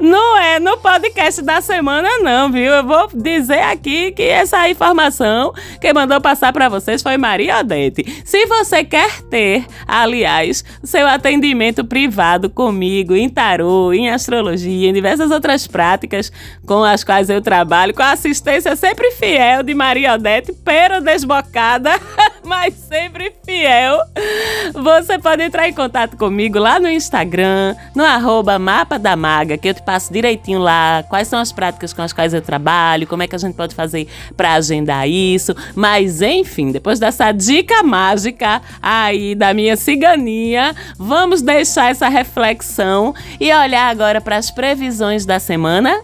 Não 0.00 0.36
é 0.36 0.58
no 0.58 0.76
podcast 0.78 1.42
da 1.42 1.60
semana, 1.60 2.08
não, 2.18 2.50
viu? 2.50 2.72
Eu 2.72 2.84
vou 2.84 3.08
dizer 3.14 3.60
aqui 3.60 4.12
que 4.12 4.22
essa 4.22 4.68
informação 4.68 5.52
quem 5.80 5.92
mandou 5.92 6.20
passar 6.20 6.52
para 6.52 6.68
vocês 6.68 7.02
foi 7.02 7.16
Maria 7.16 7.58
Odete. 7.58 8.22
Se 8.24 8.46
você 8.46 8.84
quer 8.84 9.22
ter, 9.22 9.66
aliás, 9.86 10.64
seu 10.82 11.06
atendimento 11.06 11.84
privado 11.84 12.50
comigo 12.50 13.14
em 13.14 13.28
tarô, 13.28 13.92
em 13.92 14.10
astrologia, 14.10 14.88
em 14.88 14.92
diversas 14.92 15.30
outras 15.30 15.66
práticas 15.66 16.32
com 16.66 16.82
as 16.82 17.04
quais 17.04 17.30
eu 17.30 17.40
trabalho, 17.40 17.94
com 17.94 18.02
a 18.02 18.12
assistência 18.12 18.74
sempre 18.76 19.10
fiel 19.12 19.62
de 19.62 19.74
Maria 19.74 20.14
Odete, 20.14 20.52
pero 20.64 21.00
desbocada, 21.00 21.90
mas 22.48 22.74
sempre 22.74 23.32
fiel, 23.44 24.00
você 24.72 25.18
pode 25.18 25.42
entrar 25.42 25.68
em 25.68 25.72
contato 25.74 26.16
comigo 26.16 26.58
lá 26.58 26.80
no 26.80 26.88
Instagram, 26.88 27.76
no 27.94 28.02
arroba 28.02 28.58
Mapa 28.58 28.98
da 28.98 29.14
Maga, 29.14 29.58
que 29.58 29.68
eu 29.68 29.74
te 29.74 29.82
passo 29.82 30.10
direitinho 30.10 30.58
lá 30.58 31.04
quais 31.08 31.28
são 31.28 31.38
as 31.38 31.52
práticas 31.52 31.92
com 31.92 32.00
as 32.00 32.12
quais 32.12 32.32
eu 32.32 32.40
trabalho, 32.40 33.06
como 33.06 33.22
é 33.22 33.28
que 33.28 33.34
a 33.34 33.38
gente 33.38 33.54
pode 33.54 33.74
fazer 33.74 34.08
para 34.34 34.54
agendar 34.54 35.06
isso. 35.06 35.54
Mas 35.74 36.22
enfim, 36.22 36.72
depois 36.72 36.98
dessa 36.98 37.30
dica 37.32 37.82
mágica 37.82 38.62
aí 38.80 39.34
da 39.34 39.52
minha 39.52 39.76
ciganinha, 39.76 40.74
vamos 40.98 41.42
deixar 41.42 41.90
essa 41.90 42.08
reflexão. 42.08 43.14
E 43.38 43.52
olhar 43.52 43.88
agora 43.90 44.20
para 44.20 44.36
as 44.36 44.50
previsões 44.50 45.26
da 45.26 45.38
semana 45.38 46.00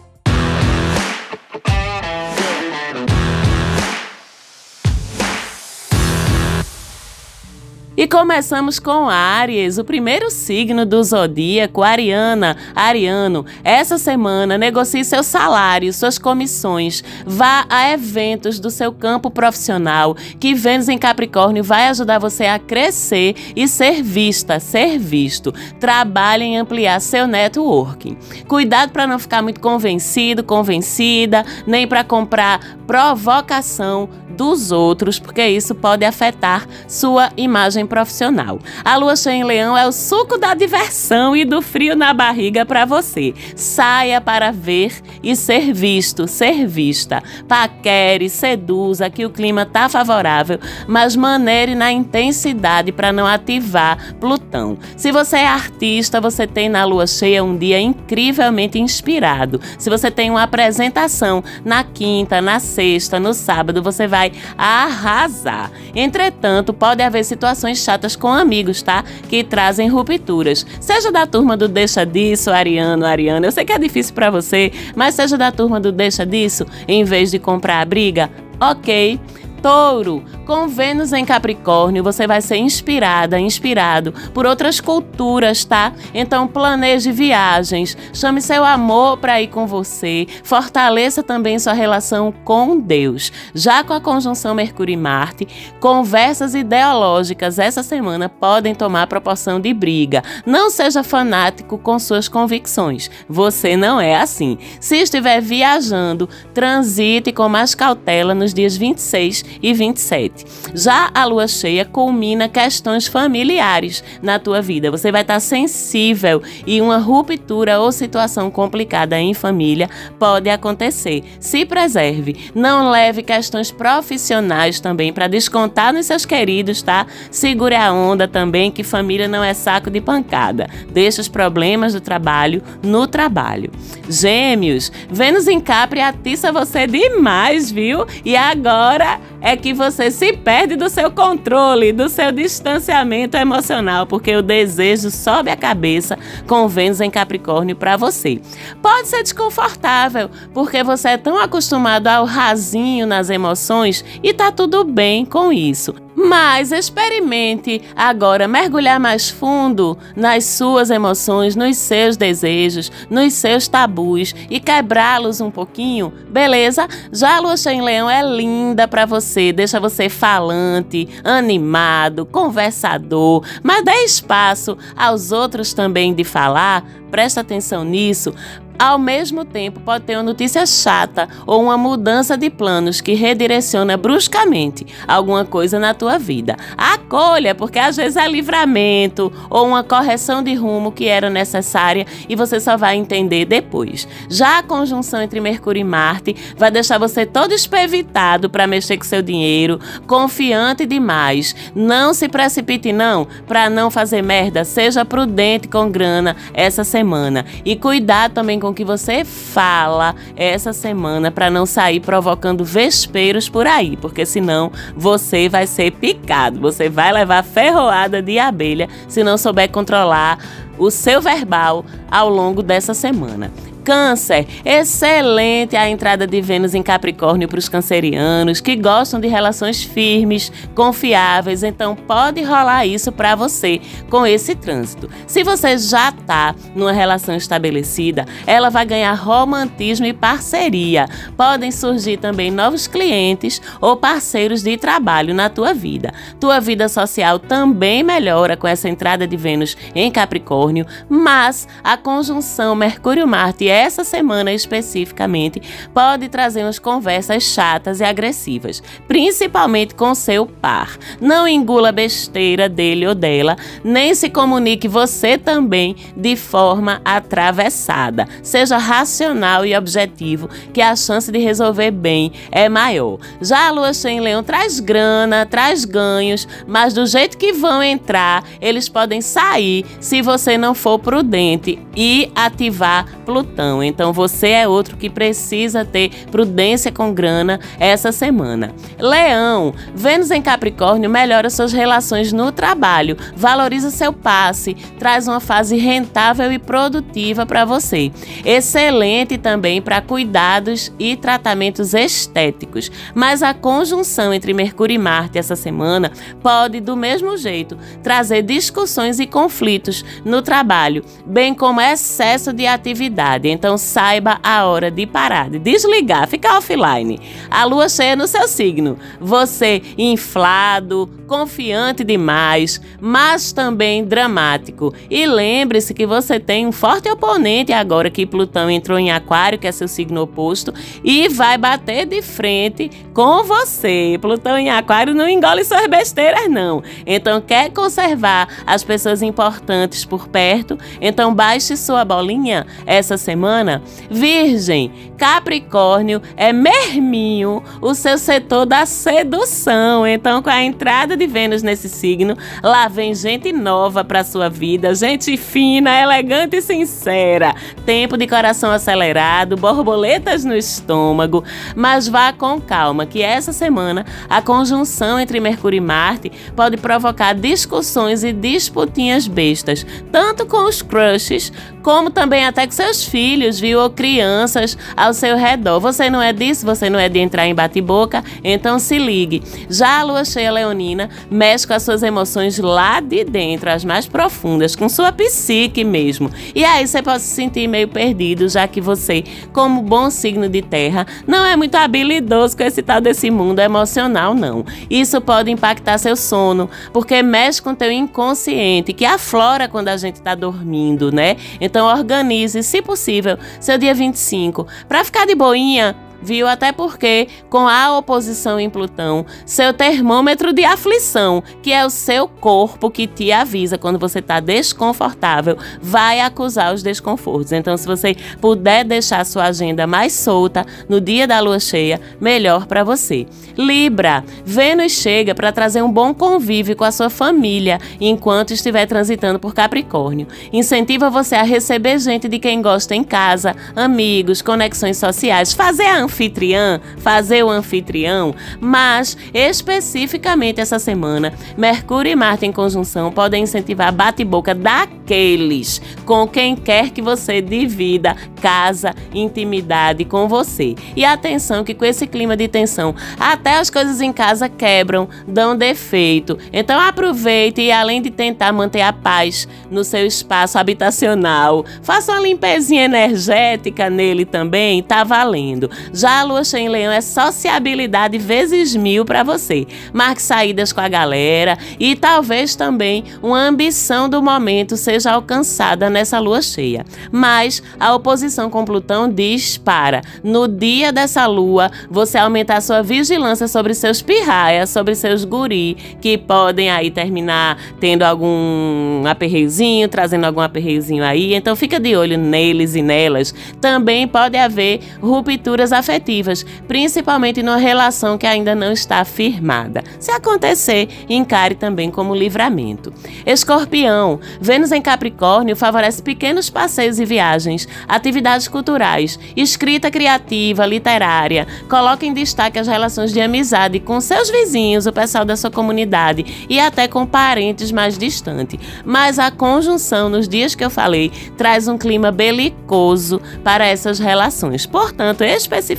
E 7.97 8.09
começamos 8.09 8.81
com 8.81 9.09
Áries, 9.09 9.79
o 9.79 9.85
primeiro 9.85 10.29
signo 10.29 10.85
do 10.85 11.01
zodíaco, 11.05 11.81
Ariana, 11.81 12.57
Ariano. 12.75 13.47
Essa 13.63 13.99
semana 13.99 14.59
negocie 14.59 15.05
seu 15.05 15.23
salário, 15.23 15.93
suas 15.93 16.19
comissões, 16.19 17.05
vá 17.25 17.65
a 17.69 17.93
eventos 17.93 18.59
do 18.59 18.69
seu 18.69 18.93
campo 18.93 19.31
profissional, 19.31 20.17
que 20.41 20.55
Vênus 20.55 20.89
em 20.89 20.99
Capricórnio 20.99 21.63
vai 21.63 21.87
ajudar 21.87 22.19
você 22.19 22.47
a 22.47 22.59
crescer 22.59 23.37
e 23.55 23.69
ser 23.69 24.03
vista, 24.03 24.59
ser 24.59 24.99
visto. 24.99 25.55
Trabalhe 25.79 26.45
em 26.45 26.59
ampliar 26.59 27.01
seu 27.01 27.29
networking. 27.29 28.19
Cuidado 28.49 28.91
para 28.91 29.07
não 29.07 29.21
ficar 29.21 29.41
muito 29.41 29.61
convencido, 29.61 30.43
convencida, 30.43 31.47
nem 31.65 31.87
para 31.87 32.03
comprar 32.03 32.77
provocação 32.89 34.09
dos 34.37 34.73
outros, 34.73 35.19
porque 35.19 35.47
isso 35.47 35.75
pode 35.75 36.05
afetar 36.05 36.67
sua 36.89 37.31
imagem 37.37 37.87
profissional. 37.87 38.59
A 38.85 38.97
lua 38.97 39.17
cheia 39.17 39.35
em 39.35 39.45
leão 39.45 39.77
é 39.77 39.87
o 39.87 39.93
suco 39.93 40.39
da 40.39 40.55
diversão 40.55 41.37
e 41.37 41.45
do 41.45 41.63
frio 41.63 41.97
na 41.97 42.13
barriga 42.13 42.67
para 42.67 42.85
você. 42.85 43.35
Saia 43.57 44.21
para 44.21 44.51
ver 44.51 45.01
e 45.23 45.35
ser 45.37 45.73
visto, 45.73 46.27
ser 46.27 46.67
vista. 46.67 47.23
Paquere, 47.49 48.29
seduza, 48.29 49.09
que 49.09 49.25
o 49.25 49.31
clima 49.31 49.65
tá 49.65 49.89
favorável, 49.89 50.59
mas 50.87 51.17
maneire 51.17 51.75
na 51.75 51.93
intensidade 51.93 52.93
para 52.93 53.13
não 53.13 53.27
ativar 53.27 54.15
Plutão. 54.21 54.79
Se 54.97 55.13
você 55.13 55.37
é 55.37 55.47
artista, 55.47 56.21
você 56.21 56.47
tem 56.47 56.69
na 56.69 56.85
lua 56.85 57.07
cheia 57.07 57.45
um 57.45 57.57
dia 57.57 57.81
incrivelmente 57.81 58.79
inspirado. 58.79 59.61
Se 59.79 59.91
você 59.91 60.11
tem 60.11 60.31
uma 60.31 60.43
apresentação 60.43 61.43
na 61.65 61.85
quinta, 61.85 62.41
na 62.41 62.59
sexta, 62.59 63.21
no 63.21 63.35
sábado, 63.35 63.83
você 63.83 64.07
vai 64.07 64.24
vai 64.25 64.33
arrasar. 64.57 65.71
Entretanto, 65.95 66.73
pode 66.73 67.03
haver 67.03 67.25
situações 67.25 67.79
chatas 67.79 68.17
com 68.17 68.29
amigos, 68.29 68.83
tá? 68.83 69.05
Que 69.29 69.45
trazem 69.45 69.89
rupturas. 69.89 70.67
Seja 70.81 71.11
da 71.11 71.27
turma 71.27 71.57
do 71.57 71.69
deixa 71.69 72.05
disso, 72.05 72.51
Ariano, 72.51 73.05
Ariana. 73.05 73.47
Eu 73.47 73.53
sei 73.53 73.65
que 73.65 73.73
é 73.73 73.79
difícil 73.79 74.15
para 74.15 74.31
você, 74.31 74.73
mas 74.95 75.15
seja 75.15 75.37
da 75.37 75.51
turma 75.53 75.81
do 75.81 75.93
deixa 75.93 76.25
disso, 76.25 76.67
em 76.89 77.05
vez 77.05 77.31
de 77.31 77.39
comprar 77.39 77.81
a 77.81 77.85
briga, 77.85 78.31
ok. 78.61 79.21
Touro, 79.65 80.23
com 80.45 80.69
Vênus 80.69 81.15
em 81.15 81.25
Capricórnio, 81.25 82.05
você 82.05 82.27
vai 82.27 82.43
ser 82.43 82.59
inspirada, 82.59 83.41
inspirado 83.41 84.13
por 84.35 84.45
outras 84.45 84.79
culturas, 84.79 85.65
tá? 85.65 85.95
Então 86.13 86.47
planeje 86.47 87.11
viagens, 87.11 87.97
chame 88.13 88.43
seu 88.43 88.63
amor 88.63 89.17
para 89.17 89.41
ir 89.41 89.49
com 89.49 89.67
você, 89.67 90.27
fortaleça 90.43 91.23
também 91.23 91.59
sua 91.59 91.73
relação 91.73 92.31
com 92.45 92.79
Deus. 92.79 93.33
Já 93.55 93.83
com 93.83 93.95
a 93.95 94.01
conjunção 94.03 94.55
Mercúrio 94.55 94.93
e 94.93 94.99
Marte, 94.99 95.49
conversas 95.81 96.55
ideológicas 96.55 97.59
essa 97.59 97.83
semana 97.83 98.29
podem 98.29 98.75
tomar 98.75 99.07
proporção 99.07 99.59
de 99.59 99.73
briga. 99.73 100.23
Não 100.45 100.69
seja 100.69 101.03
fanático 101.03 101.79
com 101.79 101.99
suas 101.99 102.29
convicções. 102.29 103.11
Você 103.27 103.79
não 103.79 103.99
é 103.99 104.15
assim. 104.15 104.59
Se 104.79 104.97
estiver 104.97 105.41
viajando, 105.41 106.29
transite 106.53 107.33
com 107.33 107.49
mais 107.49 107.75
cautela 107.75 108.35
nos 108.35 108.53
dias 108.53 108.77
26 108.77 109.54
e 109.63 109.73
27. 109.73 110.45
Já 110.75 111.11
a 111.15 111.25
lua 111.25 111.47
cheia 111.49 111.85
culmina 111.85 112.49
questões 112.49 113.07
familiares 113.07 114.03
na 114.23 114.39
tua 114.39 114.61
vida. 114.61 114.91
Você 114.91 115.11
vai 115.11 115.23
estar 115.23 115.41
sensível 115.41 116.43
e 116.67 116.81
uma 116.81 116.99
ruptura 116.99 117.81
ou 117.81 117.93
situação 117.93 118.51
complicada 118.51 119.19
em 119.19 119.35
família 119.35 119.89
pode 120.19 120.49
acontecer. 120.49 121.23
Se 121.41 121.65
preserve. 121.65 122.51
Não 122.55 122.91
leve 122.91 123.23
questões 123.23 123.71
profissionais 123.71 124.81
também 124.81 125.13
para 125.13 125.29
descontar 125.29 125.93
nos 125.93 126.07
seus 126.07 126.25
queridos, 126.25 126.83
tá? 126.83 127.07
Segure 127.31 127.75
a 127.75 127.93
onda 127.93 128.27
também 128.29 128.71
que 128.71 128.83
família 128.83 129.29
não 129.29 129.43
é 129.43 129.55
saco 129.55 129.91
de 129.91 130.01
pancada. 130.01 130.69
Deixa 130.93 131.21
os 131.21 131.29
problemas 131.29 131.93
do 131.93 132.01
trabalho 132.01 132.63
no 132.83 133.07
trabalho. 133.07 133.71
Gêmeos, 134.09 134.91
Vênus 135.11 135.47
em 135.47 135.61
Capri 135.61 136.01
atiça 136.01 136.53
você 136.53 136.87
demais, 136.87 137.71
viu? 137.71 138.07
E 138.25 138.37
agora 138.37 139.21
é 139.45 139.59
que 139.59 139.75
você 139.75 140.11
se 140.11 140.33
perde 140.33 140.75
do 140.75 140.89
seu 140.89 141.11
controle, 141.11 141.93
do 141.93 142.09
seu 142.09 142.33
distanciamento 142.33 143.37
emocional, 143.37 144.07
porque 144.07 144.35
o 144.35 144.41
desejo 144.41 145.11
sobe 145.11 145.51
a 145.51 145.57
cabeça 145.57 146.19
com 146.47 146.67
Vênus 146.67 147.03
em 147.03 147.11
Capricórnio 147.11 147.77
para 147.77 147.99
você. 147.99 148.41
Pode 148.81 149.09
ser 149.09 149.23
desconfortável, 149.23 150.31
porque 150.55 150.83
você 150.83 151.11
é 151.11 151.19
tão 151.19 151.39
acostumado 151.39 152.07
ao 152.07 152.25
rasinho 152.25 153.07
nas 153.07 153.29
emoções 153.29 154.03
e 154.23 154.33
tá 154.33 154.51
tudo 154.51 154.83
bem 154.83 155.27
com 155.27 155.53
isso. 155.53 156.04
Mas 156.17 156.71
experimente 156.71 157.83
agora 157.97 158.47
mergulhar 158.47 159.01
mais 159.01 159.29
fundo 159.29 159.99
nas 160.15 160.45
suas 160.45 160.91
emoções, 160.91 161.57
nos 161.57 161.77
seus 161.77 162.17
desejos, 162.17 162.91
nos 163.11 163.33
seus 163.33 163.67
tabus 163.67 164.35
e 164.49 164.61
quebrá-los 164.61 165.41
um 165.41 165.51
pouquinho, 165.51 166.13
beleza? 166.29 166.87
Já 167.13 167.37
a 167.37 167.41
lua 167.41 167.57
cheia 167.57 167.75
em 167.75 167.83
leão 167.83 168.09
é 168.09 168.23
linda 168.23 168.87
para 168.87 169.07
você, 169.07 169.53
deixa 169.53 169.81
você 169.81 170.09
falante, 170.09 171.09
animado, 171.25 172.25
conversador, 172.27 173.45
mas 173.63 173.85
dê 173.85 174.05
espaço 174.05 174.79
aos 174.97 175.33
outros 175.33 175.75
também 175.75 176.15
de 176.15 176.25
falar, 176.25 176.85
presta 177.11 177.41
atenção 177.41 177.85
nisso, 177.85 178.35
ao 178.79 178.99
mesmo 178.99 179.45
tempo, 179.45 179.81
pode 179.81 180.05
ter 180.05 180.17
uma 180.17 180.23
notícia 180.23 180.67
chata 180.67 181.29
ou 181.47 181.63
uma 181.63 181.79
mudança 181.79 182.37
de 182.37 182.51
planos 182.51 183.01
que 183.01 183.15
redireciona 183.15 183.97
bruscamente 183.97 184.87
alguma 185.07 185.45
coisa 185.45 185.79
na 185.79 185.95
tua 185.95 186.19
vida. 186.19 186.57
Acolha, 186.77 187.55
porque 187.55 187.79
às 187.79 187.97
vezes 187.97 188.17
é 188.17 188.29
livramento 188.29 189.33
ou 189.49 189.67
uma 189.67 189.85
correção 189.85 190.43
de 190.43 190.55
rumo 190.55 190.91
que 190.91 191.07
era 191.07 191.31
necessária 191.31 192.07
e 192.29 192.35
você 192.35 192.59
só 192.59 192.77
vai 192.77 192.97
entender 192.97 193.45
depois. 193.45 194.09
Já 194.29 194.59
a 194.59 194.63
conjunção 194.63 195.23
entre 195.23 195.41
Mercúrio 195.41 195.81
e 195.81 195.85
Marte 195.85 196.35
vai 196.57 196.71
deixar 196.71 196.99
você 196.99 197.25
todo 197.25 197.53
espevitado 197.53 198.51
para 198.51 198.67
mexer 198.67 198.97
com 198.97 199.05
seu 199.05 199.23
dinheiro, 199.23 199.79
confiante 200.07 200.85
demais. 200.85 201.55
Não 201.75 202.13
se 202.13 202.29
precipite 202.29 202.93
não, 202.93 203.27
para 203.47 203.71
não 203.71 203.91
fazer 203.91 204.23
merda. 204.23 204.65
Seja 204.65 205.05
prudente 205.05 205.69
com 205.69 205.91
grana 205.91 206.37
essa 206.53 206.83
semana 206.85 207.45
e 207.65 207.77
cuidar 207.77 208.31
também 208.31 208.59
com 208.65 208.73
que 208.73 208.83
você 208.83 209.27
fala 209.27 210.15
essa 210.35 210.73
semana 210.73 211.31
para 211.31 211.51
não 211.51 211.67
sair 211.67 212.01
provocando 212.01 212.65
vesperos 212.65 213.47
por 213.47 213.67
aí, 213.67 213.95
porque 213.99 214.25
senão 214.25 214.73
você 214.97 215.51
vai 215.51 215.67
ser 215.67 215.91
picado, 215.93 216.61
você 216.61 216.89
vai 216.89 217.13
levar 217.13 217.45
ferroada 217.45 218.23
de 218.23 218.39
abelha 218.39 218.89
se 219.07 219.23
não 219.23 219.37
souber 219.37 219.71
controlar 219.71 220.39
o 220.79 220.91
seu 220.91 221.21
verbal 221.21 221.85
ao 222.11 222.31
longo 222.31 222.63
dessa 222.63 222.95
semana. 222.95 223.51
Câncer, 223.85 224.47
excelente 224.65 225.77
a 225.77 225.89
entrada 225.89 226.27
de 226.27 226.41
Vênus 226.41 226.75
em 226.75 226.83
Capricórnio 226.83 227.47
para 227.47 227.59
os 227.59 227.69
cancerianos 227.69 228.59
que 228.59 228.75
gostam 228.77 229.21
de 229.21 229.29
relações 229.29 229.85
firmes, 229.85 230.51
confiáveis, 230.75 231.63
então 231.63 231.95
pode 231.95 232.43
rolar 232.43 232.87
isso 232.87 233.13
para 233.13 233.37
você 233.37 233.83
com 234.09 234.27
esse 234.27 234.55
trânsito. 234.55 235.11
Se 235.27 235.45
você 235.45 235.77
já 235.77 236.09
está 236.09 236.55
numa 236.75 236.93
relação 236.93 237.37
estabelecida, 237.37 238.25
ela 238.47 238.71
vai 238.71 238.87
ganhar 238.87 239.13
romantismo 239.13 240.07
e 240.07 240.15
parceria. 240.15 241.07
Podem 241.37 241.71
surgir 241.71 242.17
também 242.17 242.51
novos 242.51 242.87
clientes 242.87 243.61
ou 243.83 243.97
parceiros 243.97 244.63
de 244.63 244.79
trabalho 244.79 245.35
na 245.35 245.51
tua 245.51 245.75
vida. 245.75 246.15
Tua 246.41 246.59
vida 246.59 246.89
social 246.89 247.39
também 247.39 248.03
melhora 248.03 248.57
com 248.57 248.67
essa 248.67 248.89
entrada 248.89 249.27
de 249.27 249.37
Vênus 249.37 249.77
em 249.95 250.11
Capricórnio, 250.11 250.87
mas 251.07 251.69
a 251.83 251.99
conjunção 251.99 252.75
Mercúrio-Marte 252.75 253.74
essa 253.75 254.05
semana 254.05 254.53
especificamente 254.53 255.61
pode 255.93 256.29
trazer 256.29 256.63
umas 256.63 256.79
conversas 256.79 257.43
chatas 257.43 258.01
e 258.01 258.05
agressivas, 258.05 258.83
principalmente 259.09 259.95
com 259.95 260.15
seu 260.15 260.47
par. 260.47 260.97
Não 261.21 261.47
engula 261.47 261.93
besteira 261.93 262.69
dele 262.69 263.07
ou 263.07 263.15
dela, 263.15 263.57
nem 263.83 264.15
se 264.15 264.31
comunique 264.31 264.87
você 264.87 265.37
também 265.37 265.97
de 266.17 266.37
forma 266.37 267.01
atravessada. 267.05 268.29
Seja 268.43 268.77
racional 268.77 269.67
e 269.67 269.77
objetivo, 269.77 270.49
que 270.73 270.81
a 270.81 270.95
chance 270.95 271.31
de 271.31 271.39
resolver 271.39 271.91
bem 271.91 272.33
é 272.51 272.69
maior. 272.69 273.19
Já 273.41 273.69
a 273.69 273.71
lua 273.71 273.93
cheia 273.93 274.13
em 274.13 274.21
leão 274.21 274.43
traz 274.43 274.81
grana, 274.81 275.47
traz 275.47 275.85
ganhos, 275.85 276.47
mas 276.67 276.95
do 276.95 277.07
jeito 277.07 277.37
que 277.37 277.53
vão 277.53 277.83
entrar, 277.83 278.45
eles 278.61 278.89
podem 278.89 279.21
sair 279.21 279.85
se 280.01 280.23
você 280.23 280.57
não 280.57 280.75
for 280.75 280.99
prudente 280.99 281.79
e 281.97 282.31
ativar 282.35 283.07
Plutão. 283.25 283.64
Então 283.83 284.13
você 284.13 284.49
é 284.49 284.69
outro 284.69 284.97
que 284.97 285.09
precisa 285.11 285.85
ter 285.85 286.11
prudência 286.31 286.93
com 286.93 287.13
grana 287.13 287.61
essa 287.79 288.13
semana. 288.13 288.73
Leão, 288.99 289.75
Vênus 289.95 290.31
em 290.31 290.43
Capricórnio 290.43 291.11
melhora 291.11 291.51
suas 291.51 291.73
relações 291.73 292.33
no 292.33 292.53
trabalho, 292.53 293.17
valoriza 293.37 293.91
seu 293.91 294.13
passe, 294.13 294.75
traz 294.99 295.27
uma 295.29 295.41
fase 295.41 295.77
rentável 295.77 296.53
e 296.53 296.59
produtiva 296.59 297.47
para 297.47 297.65
você. 297.65 298.11
Excelente 298.45 299.39
também 299.39 299.81
para 299.81 300.01
cuidados 300.01 300.93
e 300.99 301.17
tratamentos 301.17 301.95
estéticos. 301.95 302.91
Mas 303.15 303.43
a 303.43 303.55
conjunção 303.55 304.33
entre 304.33 304.53
Mercúrio 304.53 304.95
e 304.95 304.99
Marte 304.99 305.39
essa 305.39 305.57
semana 305.57 306.13
pode, 306.43 306.81
do 306.81 306.97
mesmo 306.97 307.37
jeito, 307.37 307.77
trazer 308.03 308.43
discussões 308.43 309.19
e 309.19 309.27
conflitos 309.27 310.05
no 310.25 310.43
trabalho, 310.43 311.05
bem 311.27 311.55
como 311.55 311.81
excesso 311.81 312.53
de 312.53 312.67
atividade. 312.67 313.49
Então 313.55 313.79
saiba 313.79 314.41
a 314.43 314.65
hora 314.65 314.91
de 314.91 315.07
parar, 315.07 315.49
de 315.49 315.61
desligar, 315.61 316.27
ficar 316.27 316.59
offline. 316.59 317.21
A 317.49 317.65
lua 317.65 317.89
cheia 317.89 318.17
no 318.17 318.27
seu 318.27 318.49
signo. 318.49 318.99
Você 319.21 319.81
inflado, 319.97 321.09
confiante 321.29 322.03
demais, 322.03 322.81
mas 323.01 323.53
também 323.53 324.05
dramático. 324.05 324.93
E 325.09 325.25
lembre-se 325.25 325.95
que 325.95 326.05
você 326.05 326.41
tem 326.41 326.67
um 326.67 326.73
forte 326.73 327.09
oponente 327.09 327.73
agora 327.73 328.11
que 328.11 328.27
Plutão 328.27 328.69
entrou 328.69 328.99
em 328.99 329.13
Aquário, 329.13 329.59
que 329.59 329.69
é 329.69 329.73
seu 329.73 329.87
signo 329.87 330.23
oposto, 330.23 330.75
e 331.05 331.29
vai 331.29 331.57
bater 331.57 332.07
de 332.07 332.21
frente 332.23 332.91
com 333.15 333.45
você. 333.45 334.19
Plutão 334.21 334.59
em 334.59 334.69
Aquário 334.69 335.15
não 335.15 335.29
engole 335.29 335.65
suas 335.65 335.87
besteiras, 335.87 336.51
não. 336.51 336.83
Então, 337.07 337.41
quer 337.41 337.71
conservar 337.71 338.49
as 338.67 338.83
pessoas 338.83 339.23
importantes 339.23 340.05
por 340.05 340.27
perto? 340.27 340.77
Então, 341.01 341.33
baixe 341.33 341.77
sua 341.77 342.05
bolinha 342.05 342.67
essa 342.85 343.17
semana 343.17 343.44
semana, 343.45 343.83
Virgem, 344.11 344.91
Capricórnio 345.19 346.23
é 346.35 346.51
merminho, 346.51 347.63
o 347.81 347.95
seu 347.95 348.17
setor 348.17 348.65
da 348.65 348.87
sedução. 348.87 350.07
Então, 350.07 350.43
com 350.43 350.49
a 350.49 350.63
entrada 350.63 351.15
de 351.15 351.27
Vênus 351.27 351.63
nesse 351.63 351.89
signo, 351.91 352.37
lá 352.63 352.89
vem 352.89 353.15
gente 353.15 353.53
nova 353.53 354.03
para 354.03 354.25
sua 354.25 354.49
vida, 354.49 354.95
gente 354.95 355.37
fina, 355.37 356.01
elegante 356.01 356.57
e 356.57 356.63
sincera. 356.63 357.55
Tempo 357.85 358.17
de 358.17 358.27
coração 358.27 358.71
acelerado, 358.71 359.57
borboletas 359.57 360.43
no 360.43 360.57
estômago, 360.57 361.45
mas 361.77 362.09
vá 362.09 362.33
com 362.33 362.59
calma, 362.59 363.05
que 363.05 363.21
essa 363.21 363.53
semana 363.53 364.07
a 364.29 364.41
conjunção 364.41 365.21
entre 365.21 365.39
Mercúrio 365.39 365.77
e 365.77 365.81
Marte 365.81 366.33
pode 366.57 366.79
provocar 366.79 367.35
discussões 367.35 368.25
e 368.25 368.33
disputinhas 368.33 369.29
bestas, 369.29 369.87
tanto 370.11 370.47
com 370.47 370.67
os 370.67 370.81
crushes 370.81 371.53
como 371.83 372.11
também 372.11 372.47
até 372.47 372.65
com 372.67 372.73
seus 372.73 373.05
filhos, 373.05 373.34
viu? 373.61 373.81
Ou 373.81 373.91
crianças 373.91 374.77
ao 374.97 375.13
seu 375.13 375.37
redor. 375.37 375.81
Você 375.81 376.09
não 376.09 376.23
é 376.23 376.33
disso, 376.33 376.65
você 376.65 376.89
não 376.89 376.99
é 376.99 377.09
de 377.09 377.19
entrar 377.19 377.47
em 377.47 377.55
bate-boca, 377.55 378.25
então 378.43 378.79
se 378.79 378.99
ligue. 378.99 379.43
Já 379.69 380.01
a 380.01 380.03
lua 380.03 380.25
cheia 380.25 380.51
leonina 380.51 381.09
mexe 381.31 381.67
com 381.67 381.75
as 381.75 381.83
suas 381.83 382.03
emoções 382.03 382.59
lá 382.59 383.01
de 383.01 383.25
dentro, 383.25 383.71
as 383.71 383.85
mais 383.85 384.07
profundas, 384.07 384.77
com 384.77 384.89
sua 384.89 385.13
psique 385.13 385.85
mesmo. 385.85 386.31
E 386.55 386.65
aí 386.65 386.87
você 386.87 387.03
pode 387.03 387.23
se 387.23 387.35
sentir 387.35 387.67
meio 387.67 387.89
perdido, 387.89 388.49
já 388.49 388.67
que 388.67 388.81
você, 388.81 389.25
como 389.53 389.83
bom 389.83 390.11
signo 390.11 390.49
de 390.49 390.63
terra, 390.63 391.07
não 391.27 391.45
é 391.45 391.57
muito 391.57 391.75
habilidoso 391.75 392.57
com 392.57 392.63
esse 392.63 392.83
tal 392.83 393.01
desse 393.01 393.31
mundo 393.31 393.61
emocional, 393.61 394.35
não. 394.35 394.65
Isso 394.89 395.21
pode 395.21 395.51
impactar 395.51 395.99
seu 395.99 396.17
sono, 396.17 396.69
porque 396.93 397.23
mexe 397.23 397.61
com 397.61 397.75
teu 397.75 397.91
inconsciente, 397.91 398.93
que 398.93 399.05
aflora 399.05 399.69
quando 399.69 399.89
a 399.89 399.97
gente 399.97 400.17
está 400.17 400.35
dormindo, 400.35 401.13
né? 401.13 401.37
Então 401.61 401.87
organize, 401.87 402.63
se 402.63 402.83
possível, 402.83 403.24
seu 403.61 403.79
dia 403.79 403.95
25 403.95 404.67
para 404.89 405.05
ficar 405.05 405.27
de 405.27 405.35
boinha 405.35 405.97
viu? 406.25 406.49
Até 406.49 406.73
porque, 406.73 407.29
com 407.49 407.69
a 407.69 407.97
oposição 407.97 408.59
em 408.59 408.71
Plutão, 408.71 409.27
seu 409.45 409.73
termômetro 409.73 410.53
de 410.53 410.65
aflição, 410.65 411.43
que 411.63 411.73
é 411.73 411.85
o 411.85 411.91
seu 411.91 412.27
corpo 412.27 412.91
que 412.91 413.07
te 413.07 413.31
avisa 413.31 413.79
quando 413.79 413.99
você 413.99 414.19
está 414.19 414.41
desconfortável, 414.41 415.57
vai 415.81 416.21
acusar 416.21 416.75
os 416.75 416.83
desconfortos. 416.83 417.53
Então, 417.53 417.77
se 417.77 417.87
você 417.87 418.17
puder 418.41 418.85
deixar 418.85 419.25
sua 419.27 419.45
agenda 419.45 419.87
mais 419.87 420.13
solta 420.13 420.67
no 420.89 421.01
dia 421.01 421.27
da 421.27 421.41
lua 421.41 421.61
cheia, 421.61 422.01
melhor 422.21 422.67
para 422.67 422.83
você. 422.83 423.27
Libra, 423.57 424.25
Vênus 424.45 424.93
chega 424.93 425.35
para 425.35 425.53
trazer 425.53 425.83
um 425.83 425.93
bom 425.93 426.15
convívio 426.15 426.77
com 426.77 426.85
a 426.85 426.91
sua 426.91 427.11
família 427.11 427.79
enquanto 428.01 428.53
estiver 428.53 428.87
transitando 428.87 429.39
por 429.39 429.55
Capricórnio. 429.55 430.27
Incentiva 430.53 431.11
você 431.11 431.35
a 431.35 431.43
receber 431.43 431.99
gente 431.99 432.29
de 432.29 432.39
quem 432.39 432.63
gosta 432.63 432.95
em 432.95 433.05
casa, 433.05 433.55
amigos, 433.77 434.43
conexões 434.43 434.97
sociais, 434.97 435.53
fazer 435.53 435.87
a 435.87 435.99
anfitriã, 436.15 436.81
fazer 436.99 437.43
o 437.43 437.51
anfitrião, 437.51 438.35
mas 438.61 439.17
especificamente 439.35 440.61
essa 440.61 440.79
semana, 440.79 441.33
Mercúrio 441.59 442.13
e 442.13 442.17
Marte 442.17 442.47
em 442.47 442.53
conjunção 442.53 443.11
podem 443.11 443.43
incentivar 443.43 443.93
bate-boca 443.93 444.55
daqueles 444.55 445.83
com 446.07 446.27
quem 446.29 446.55
quer 446.55 446.91
que 446.91 447.03
você 447.03 447.43
divida 447.43 448.17
casa, 448.41 448.95
intimidade 449.13 450.05
com 450.05 450.29
você. 450.29 450.75
E 450.95 451.05
atenção 451.05 451.65
que 451.65 451.75
com 451.75 451.85
esse 451.85 452.07
clima 452.07 452.37
de 452.37 452.47
tensão, 452.47 452.95
até 453.19 453.57
as 453.57 453.69
coisas 453.69 454.01
em 454.01 454.13
casa 454.13 454.49
quebram, 454.49 455.09
dão 455.27 455.57
defeito. 455.57 456.39
Então 456.53 456.79
aproveite 456.79 457.61
e 457.61 457.73
além 457.73 458.01
de 458.01 458.11
tentar 458.11 458.53
manter 458.53 458.83
a 458.83 458.93
paz 458.93 459.49
no 459.71 459.83
seu 459.83 460.07
espaço 460.07 460.59
habitacional, 460.59 461.65
faça 461.83 462.13
uma 462.13 462.21
limpezinha 462.21 462.85
energética 462.85 463.91
nele 463.91 464.25
também, 464.25 464.83
tá 464.83 465.03
valendo. 465.03 465.71
Já 465.93 466.04
a 466.11 466.23
lua 466.23 466.45
cheia 466.45 466.63
em 466.63 466.69
leão 466.69 466.93
é 466.93 467.01
sociabilidade 467.01 468.19
vezes 468.19 468.77
mil 468.77 469.05
para 469.05 469.23
você. 469.23 469.67
Marque 469.93 470.21
saídas 470.21 470.73
com 470.73 470.81
a 470.81 470.89
galera 470.89 471.57
e 471.81 471.97
talvez 471.97 472.55
também 472.55 473.05
uma 473.23 473.41
ambição 473.41 474.09
do 474.09 474.23
momento 474.23 474.77
seja 474.77 475.13
alcançada 475.13 475.89
nessa 475.89 476.19
lua 476.19 476.43
cheia. 476.43 476.85
Mas 477.11 477.63
a 477.81 477.95
oposição 477.95 478.51
com 478.51 478.65
Plutão 478.65 479.09
diz 479.09 479.57
para, 479.57 480.03
no 480.23 480.47
dia 480.47 480.93
dessa 480.93 481.27
lua, 481.27 481.71
você 481.91 482.19
aumentar 482.19 482.61
sua 482.61 482.83
vigilância 482.83 483.49
sobre 483.49 483.73
seus 483.73 484.03
pirraias, 484.03 484.71
sobre 484.71 484.95
seus 484.95 485.25
guri, 485.25 485.77
que 486.01 486.19
podem 486.19 486.71
aí 486.71 486.91
terminar 486.91 487.59
tendo 487.81 488.03
algum 488.03 489.03
aperreizinho, 489.07 489.89
trazendo 489.89 490.25
algum 490.25 490.41
aperreizinho 490.41 491.03
aí. 491.03 491.35
Então 491.35 491.57
fica 491.57 491.81
de 491.81 491.97
olho 491.97 492.19
neles 492.19 492.75
e 492.75 492.83
nelas. 492.83 493.35
Também 493.61 494.07
pode 494.07 494.37
haver 494.37 494.81
rupturas 495.01 495.73
afetivas 495.73 495.94
afetivas, 495.95 496.45
principalmente 496.67 497.43
numa 497.43 497.57
relação 497.57 498.19
que 498.19 498.27
ainda 498.27 498.55
não 498.55 498.73
está 498.73 499.05
firmada. 499.05 499.83
Se 500.01 500.11
acontecer, 500.11 500.89
encare 501.09 501.55
também 501.55 501.91
como 501.91 502.15
livramento. 502.15 502.93
Escorpião, 503.25 504.19
Vênus 504.41 504.73
em 504.73 504.83
Capricórnio 504.83 505.57
favorece 505.57 506.03
pequenos 506.03 506.51
passeios 506.51 506.99
e 506.99 507.05
viagens, 507.05 507.69
atividades 507.87 508.49
culturais, 508.49 509.19
escrita 509.37 509.91
criativa, 509.91 510.67
literária. 510.67 511.47
Coloque 511.69 512.07
em 512.07 512.13
destaque 512.13 512.59
as 512.59 512.67
relações 512.67 513.13
de 513.13 513.21
amizade 513.21 513.79
com 513.79 514.01
seus 514.01 514.31
vizinhos, 514.31 514.87
o 514.87 514.93
pessoal 514.93 515.25
da 515.25 515.37
sua 515.37 515.51
comunidade 515.51 516.47
e 516.49 516.59
até 516.59 516.89
com 516.89 517.07
parentes 517.07 517.71
mais 517.71 517.97
distantes. 517.97 518.59
Mas 518.85 519.19
a 519.19 519.31
conjunção 519.31 520.09
nos 520.09 520.29
dias 520.29 520.55
que 520.55 520.65
eu 520.65 520.71
falei 520.71 521.11
traz 521.37 521.69
um 521.69 521.79
clima 521.79 522.11
belicoso 522.11 523.21
para 523.43 523.67
essas 523.67 523.99
relações. 523.99 524.67
Portanto, 524.67 525.23
especificamente 525.23 525.74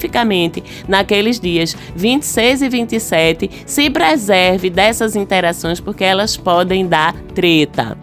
naqueles 0.88 1.39
dias 1.39 1.75
26 1.95 2.62
e 2.62 2.69
27, 2.69 3.49
se 3.65 3.89
preserve 3.89 4.69
dessas 4.69 5.15
interações 5.15 5.79
porque 5.79 6.03
elas 6.03 6.38
podem 6.38 6.88
dar 6.88 7.13
treta. 7.34 7.97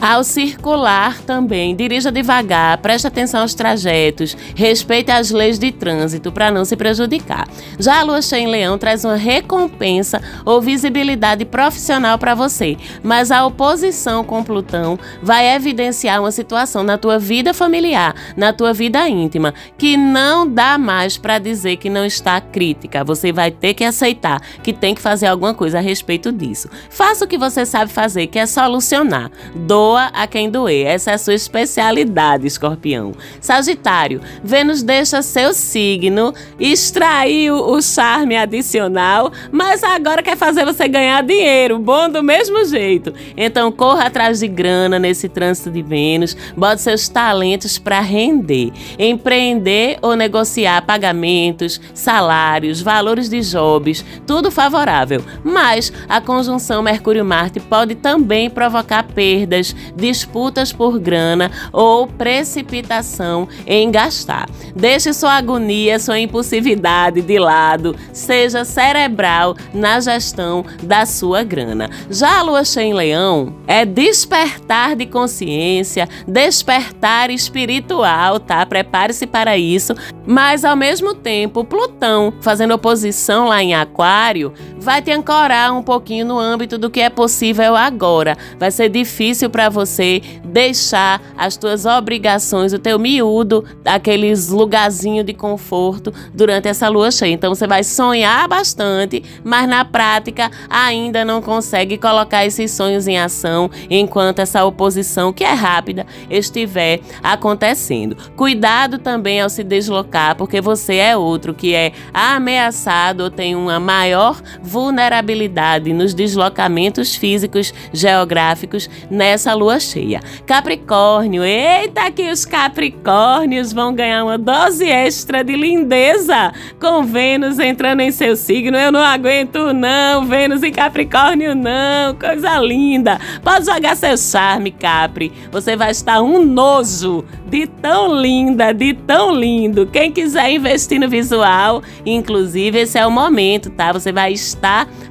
Ao 0.00 0.24
circular 0.24 1.20
também, 1.20 1.76
dirija 1.76 2.10
devagar, 2.10 2.78
preste 2.78 3.06
atenção 3.06 3.42
aos 3.42 3.52
trajetos, 3.52 4.34
respeite 4.54 5.10
as 5.10 5.30
leis 5.30 5.58
de 5.58 5.70
trânsito 5.70 6.32
para 6.32 6.50
não 6.50 6.64
se 6.64 6.74
prejudicar. 6.74 7.46
Já 7.78 8.00
a 8.00 8.02
lua 8.02 8.22
cheia 8.22 8.40
em 8.40 8.46
leão 8.46 8.78
traz 8.78 9.04
uma 9.04 9.14
recompensa 9.14 10.22
ou 10.42 10.58
visibilidade 10.58 11.44
profissional 11.44 12.16
para 12.16 12.34
você, 12.34 12.78
mas 13.02 13.30
a 13.30 13.44
oposição 13.44 14.24
com 14.24 14.42
Plutão 14.42 14.98
vai 15.22 15.54
evidenciar 15.54 16.18
uma 16.18 16.32
situação 16.32 16.82
na 16.82 16.96
tua 16.96 17.18
vida 17.18 17.52
familiar, 17.52 18.14
na 18.38 18.54
tua 18.54 18.72
vida 18.72 19.06
íntima, 19.06 19.52
que 19.76 19.98
não 19.98 20.48
dá 20.48 20.78
mais 20.78 21.18
para 21.18 21.38
dizer 21.38 21.76
que 21.76 21.90
não 21.90 22.06
está 22.06 22.40
crítica. 22.40 23.04
Você 23.04 23.32
vai 23.32 23.50
ter 23.50 23.74
que 23.74 23.84
aceitar 23.84 24.40
que 24.62 24.72
tem 24.72 24.94
que 24.94 25.02
fazer 25.02 25.26
alguma 25.26 25.52
coisa 25.52 25.76
a 25.76 25.82
respeito 25.82 26.32
disso. 26.32 26.70
Faça 26.88 27.26
o 27.26 27.28
que 27.28 27.36
você 27.36 27.66
sabe 27.66 27.92
fazer, 27.92 28.28
que 28.28 28.38
é 28.38 28.46
solucionar. 28.46 29.30
Dor 29.54 29.89
doa 29.90 30.06
a 30.12 30.26
quem 30.26 30.48
doer. 30.48 30.86
Essa 30.86 31.10
é 31.10 31.14
a 31.14 31.18
sua 31.18 31.34
especialidade, 31.34 32.46
escorpião. 32.46 33.12
Sagitário, 33.40 34.20
Vênus 34.42 34.82
deixa 34.82 35.20
seu 35.20 35.52
signo, 35.52 36.32
extraiu 36.60 37.56
o 37.56 37.82
charme 37.82 38.36
adicional, 38.36 39.32
mas 39.50 39.82
agora 39.82 40.22
quer 40.22 40.36
fazer 40.36 40.64
você 40.64 40.86
ganhar 40.86 41.22
dinheiro, 41.24 41.78
bom 41.78 42.08
do 42.08 42.22
mesmo 42.22 42.64
jeito. 42.64 43.12
Então 43.36 43.72
corra 43.72 44.06
atrás 44.06 44.38
de 44.38 44.46
grana 44.46 44.98
nesse 44.98 45.28
trânsito 45.28 45.70
de 45.70 45.82
Vênus, 45.82 46.36
bote 46.56 46.82
seus 46.82 47.08
talentos 47.08 47.78
para 47.78 48.00
render, 48.00 48.72
empreender 48.98 49.98
ou 50.02 50.14
negociar 50.14 50.82
pagamentos, 50.82 51.80
salários, 51.92 52.80
valores 52.80 53.28
de 53.28 53.40
jobs, 53.40 54.04
tudo 54.24 54.50
favorável. 54.50 55.22
Mas 55.42 55.92
a 56.08 56.20
conjunção 56.20 56.82
Mercúrio-Marte 56.82 57.58
pode 57.58 57.96
também 57.96 58.48
provocar 58.48 59.02
perdas, 59.02 59.74
disputas 59.94 60.72
por 60.72 60.98
grana 60.98 61.50
ou 61.72 62.06
precipitação 62.06 63.48
em 63.66 63.90
gastar. 63.90 64.48
Deixe 64.74 65.12
sua 65.12 65.34
agonia, 65.34 65.98
sua 65.98 66.18
impulsividade 66.18 67.20
de 67.22 67.38
lado, 67.38 67.94
seja 68.12 68.64
cerebral 68.64 69.56
na 69.72 70.00
gestão 70.00 70.64
da 70.82 71.06
sua 71.06 71.42
grana. 71.42 71.90
Já 72.10 72.38
a 72.38 72.42
lua 72.42 72.64
cheia 72.64 72.86
em 72.86 72.94
leão 72.94 73.54
é 73.66 73.84
despertar 73.84 74.96
de 74.96 75.06
consciência, 75.06 76.08
despertar 76.26 77.30
espiritual, 77.30 78.38
tá? 78.40 78.64
Prepare-se 78.64 79.26
para 79.26 79.56
isso, 79.56 79.94
mas 80.26 80.64
ao 80.64 80.76
mesmo 80.76 81.14
tempo, 81.14 81.64
Plutão 81.64 82.32
fazendo 82.40 82.74
oposição 82.74 83.48
lá 83.48 83.62
em 83.62 83.74
Aquário 83.74 84.52
vai 84.80 85.02
te 85.02 85.12
ancorar 85.12 85.76
um 85.76 85.82
pouquinho 85.82 86.24
no 86.24 86.38
âmbito 86.38 86.78
do 86.78 86.90
que 86.90 87.00
é 87.00 87.10
possível 87.10 87.76
agora. 87.76 88.36
Vai 88.58 88.70
ser 88.70 88.88
difícil 88.88 89.50
para 89.50 89.68
você 89.68 90.22
deixar 90.44 91.20
as 91.36 91.56
tuas 91.56 91.84
obrigações, 91.84 92.72
o 92.72 92.78
teu 92.78 92.98
miúdo, 92.98 93.64
aqueles 93.84 94.48
lugarzinho 94.48 95.22
de 95.22 95.34
conforto 95.34 96.12
durante 96.32 96.66
essa 96.68 96.88
lua 96.88 97.10
cheia. 97.10 97.32
Então 97.32 97.54
você 97.54 97.66
vai 97.66 97.84
sonhar 97.84 98.48
bastante, 98.48 99.22
mas 99.44 99.68
na 99.68 99.84
prática 99.84 100.50
ainda 100.68 101.24
não 101.24 101.42
consegue 101.42 101.98
colocar 101.98 102.46
esses 102.46 102.70
sonhos 102.70 103.06
em 103.06 103.18
ação 103.18 103.70
enquanto 103.90 104.38
essa 104.38 104.64
oposição, 104.64 105.32
que 105.32 105.44
é 105.44 105.52
rápida, 105.52 106.06
estiver 106.30 107.00
acontecendo. 107.22 108.16
Cuidado 108.34 108.98
também 108.98 109.40
ao 109.40 109.50
se 109.50 109.62
deslocar, 109.62 110.36
porque 110.36 110.60
você 110.60 110.96
é 110.96 111.16
outro 111.16 111.52
que 111.52 111.74
é 111.74 111.92
ameaçado 112.14 113.24
ou 113.24 113.30
tem 113.30 113.54
uma 113.54 113.78
maior 113.78 114.40
vulnerabilidade 114.70 115.92
nos 115.92 116.14
deslocamentos 116.14 117.16
físicos 117.16 117.74
geográficos 117.92 118.88
nessa 119.10 119.52
lua 119.52 119.80
cheia. 119.80 120.20
Capricórnio, 120.46 121.42
eita 121.42 122.08
que 122.12 122.30
os 122.30 122.44
Capricórnios 122.44 123.72
vão 123.72 123.92
ganhar 123.92 124.22
uma 124.22 124.38
dose 124.38 124.86
extra 124.86 125.42
de 125.42 125.56
lindeza 125.56 126.52
com 126.80 127.02
Vênus 127.02 127.58
entrando 127.58 128.00
em 128.00 128.12
seu 128.12 128.36
signo. 128.36 128.76
Eu 128.76 128.92
não 128.92 129.00
aguento 129.00 129.72
não, 129.72 130.24
Vênus 130.24 130.62
em 130.62 130.72
Capricórnio 130.72 131.52
não, 131.54 132.14
coisa 132.14 132.58
linda. 132.60 133.18
Pode 133.42 133.66
jogar 133.66 133.96
seu 133.96 134.16
charme, 134.16 134.70
Capri. 134.70 135.32
Você 135.50 135.74
vai 135.76 135.90
estar 135.90 136.22
um 136.22 136.44
nojo 136.44 137.24
de 137.46 137.66
tão 137.66 138.14
linda, 138.14 138.72
de 138.72 138.94
tão 138.94 139.34
lindo. 139.34 139.84
Quem 139.86 140.12
quiser 140.12 140.50
investir 140.50 141.00
no 141.00 141.08
visual, 141.08 141.82
inclusive 142.06 142.78
esse 142.78 142.96
é 142.96 143.04
o 143.04 143.10
momento, 143.10 143.70
tá? 143.70 143.92
Você 143.92 144.12
vai 144.12 144.32
estar 144.32 144.59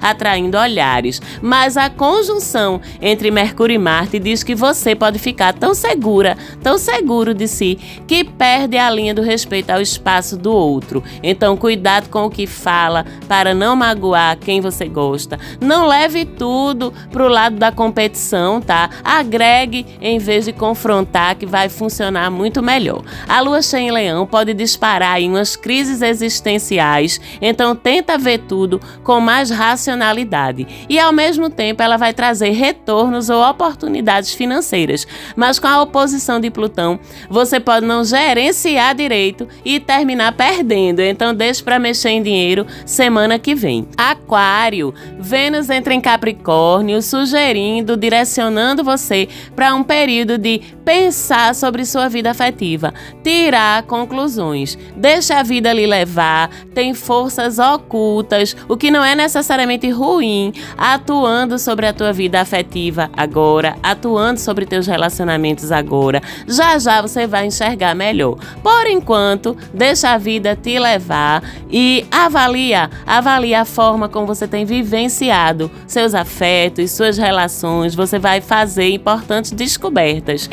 atraindo 0.02 0.58
olhares. 0.58 1.22
Mas 1.42 1.78
a 1.78 1.90
conjunção 1.90 2.82
entre 3.02 3.32
Mercúrio 3.32 3.76
e 3.76 3.78
Marte 3.78 4.20
diz 4.20 4.44
que 4.44 4.56
você 4.56 4.96
pode 4.96 5.20
ficar 5.20 5.54
tão 5.54 5.74
segura, 5.74 6.38
tão 6.62 6.78
seguro 6.78 7.34
de 7.34 7.48
si, 7.48 7.78
que 8.08 8.24
perde 8.24 8.78
a 8.78 8.90
linha 8.90 9.14
do 9.14 9.22
respeito 9.22 9.70
ao 9.70 9.82
espaço 9.82 10.38
do 10.38 10.52
outro. 10.52 11.04
Então, 11.24 11.58
cuidado 11.58 12.10
com 12.10 12.26
o 12.26 12.30
que 12.30 12.46
fala 12.46 13.06
para 13.28 13.54
não 13.54 13.76
magoar 13.76 14.38
quem 14.38 14.62
você 14.62 14.88
gosta. 14.88 15.40
Não 15.62 15.88
leve 15.88 16.26
tudo 16.26 16.94
pro 17.12 17.28
lado 17.28 17.56
da 17.56 17.72
competição, 17.72 18.62
tá? 18.62 18.90
Agregue 19.04 19.86
em 20.02 20.20
vez 20.20 20.46
de 20.46 20.54
confrontar, 20.54 21.36
que 21.36 21.46
vai 21.46 21.70
funcionar 21.70 22.30
muito 22.30 22.62
melhor. 22.62 23.04
A 23.28 23.40
lua 23.42 23.62
cheia 23.62 23.88
em 23.88 23.92
leão 23.92 24.26
pode 24.26 24.54
disparar 24.54 25.22
em 25.22 25.30
umas 25.30 25.56
crises 25.56 26.02
existenciais, 26.02 27.20
então 27.42 27.76
tenta 27.76 28.18
ver 28.18 28.40
tudo 28.40 28.80
com 29.04 29.20
mais 29.20 29.39
racionalidade. 29.44 30.68
E 30.90 31.00
ao 31.00 31.14
mesmo 31.14 31.50
tempo 31.50 31.82
ela 31.82 31.98
vai 31.98 32.14
trazer 32.14 32.50
retornos 32.50 33.30
ou 33.30 33.42
oportunidades 33.42 34.34
financeiras. 34.34 35.08
Mas 35.36 35.60
com 35.60 35.68
a 35.68 35.82
oposição 35.82 36.40
de 36.40 36.50
Plutão, 36.50 37.00
você 37.30 37.60
pode 37.60 37.86
não 37.86 38.04
gerenciar 38.04 38.96
direito 38.96 39.48
e 39.64 39.80
terminar 39.80 40.34
perdendo. 40.34 41.00
Então 41.00 41.34
deixe 41.34 41.64
para 41.64 41.80
mexer 41.80 42.10
em 42.10 42.22
dinheiro 42.22 42.66
semana 42.86 43.40
que 43.40 43.56
vem. 43.56 43.88
Aquário, 43.98 44.94
Vênus 45.20 45.70
entra 45.70 45.94
em 45.94 46.02
Capricórnio, 46.02 47.02
sugerindo, 47.02 47.96
direcionando 47.96 48.84
você 48.84 49.30
para 49.56 49.74
um 49.74 49.84
período 49.84 50.38
de 50.38 50.62
pensar 50.90 51.54
sobre 51.54 51.86
sua 51.86 52.10
vida 52.10 52.32
afetiva, 52.32 52.92
tirar 53.24 53.84
conclusões. 53.84 54.76
Deixa 54.96 55.38
a 55.38 55.44
vida 55.44 55.72
lhe 55.72 55.86
levar, 55.86 56.50
tem 56.74 56.96
forças 56.96 57.60
ocultas, 57.60 58.58
o 58.68 58.76
que 58.76 58.90
não 58.90 59.06
é 59.06 59.14
necessariamente 59.14 59.88
ruim, 59.92 60.52
atuando 60.76 61.60
sobre 61.60 61.86
a 61.86 61.94
tua 61.94 62.12
vida 62.12 62.42
afetiva 62.42 63.12
agora, 63.16 63.76
atuando 63.84 64.40
sobre 64.40 64.66
teus 64.66 64.88
relacionamentos 64.88 65.72
agora. 65.72 66.24
Já 66.48 66.80
já 66.80 67.04
você 67.04 67.28
vai 67.28 67.46
enxergar 67.46 67.94
melhor. 67.94 68.40
Por 68.64 68.88
enquanto, 68.88 69.56
deixa 69.72 70.10
a 70.10 70.18
vida 70.18 70.56
te 70.56 70.80
levar 70.80 71.44
e 71.70 72.04
avalia, 72.10 72.90
avalia 73.06 73.62
a 73.62 73.66
forma 73.66 74.10
como 74.10 74.26
você 74.26 74.48
tem 74.48 74.66
vivenciado 74.66 75.70
seus 75.86 76.16
afetos, 76.16 76.90
suas 76.90 77.16
relações. 77.16 77.94
Você 77.94 78.18
vai 78.18 78.42
fazer 78.42 78.90
importantes 78.90 79.52
descobertas. 79.52 80.48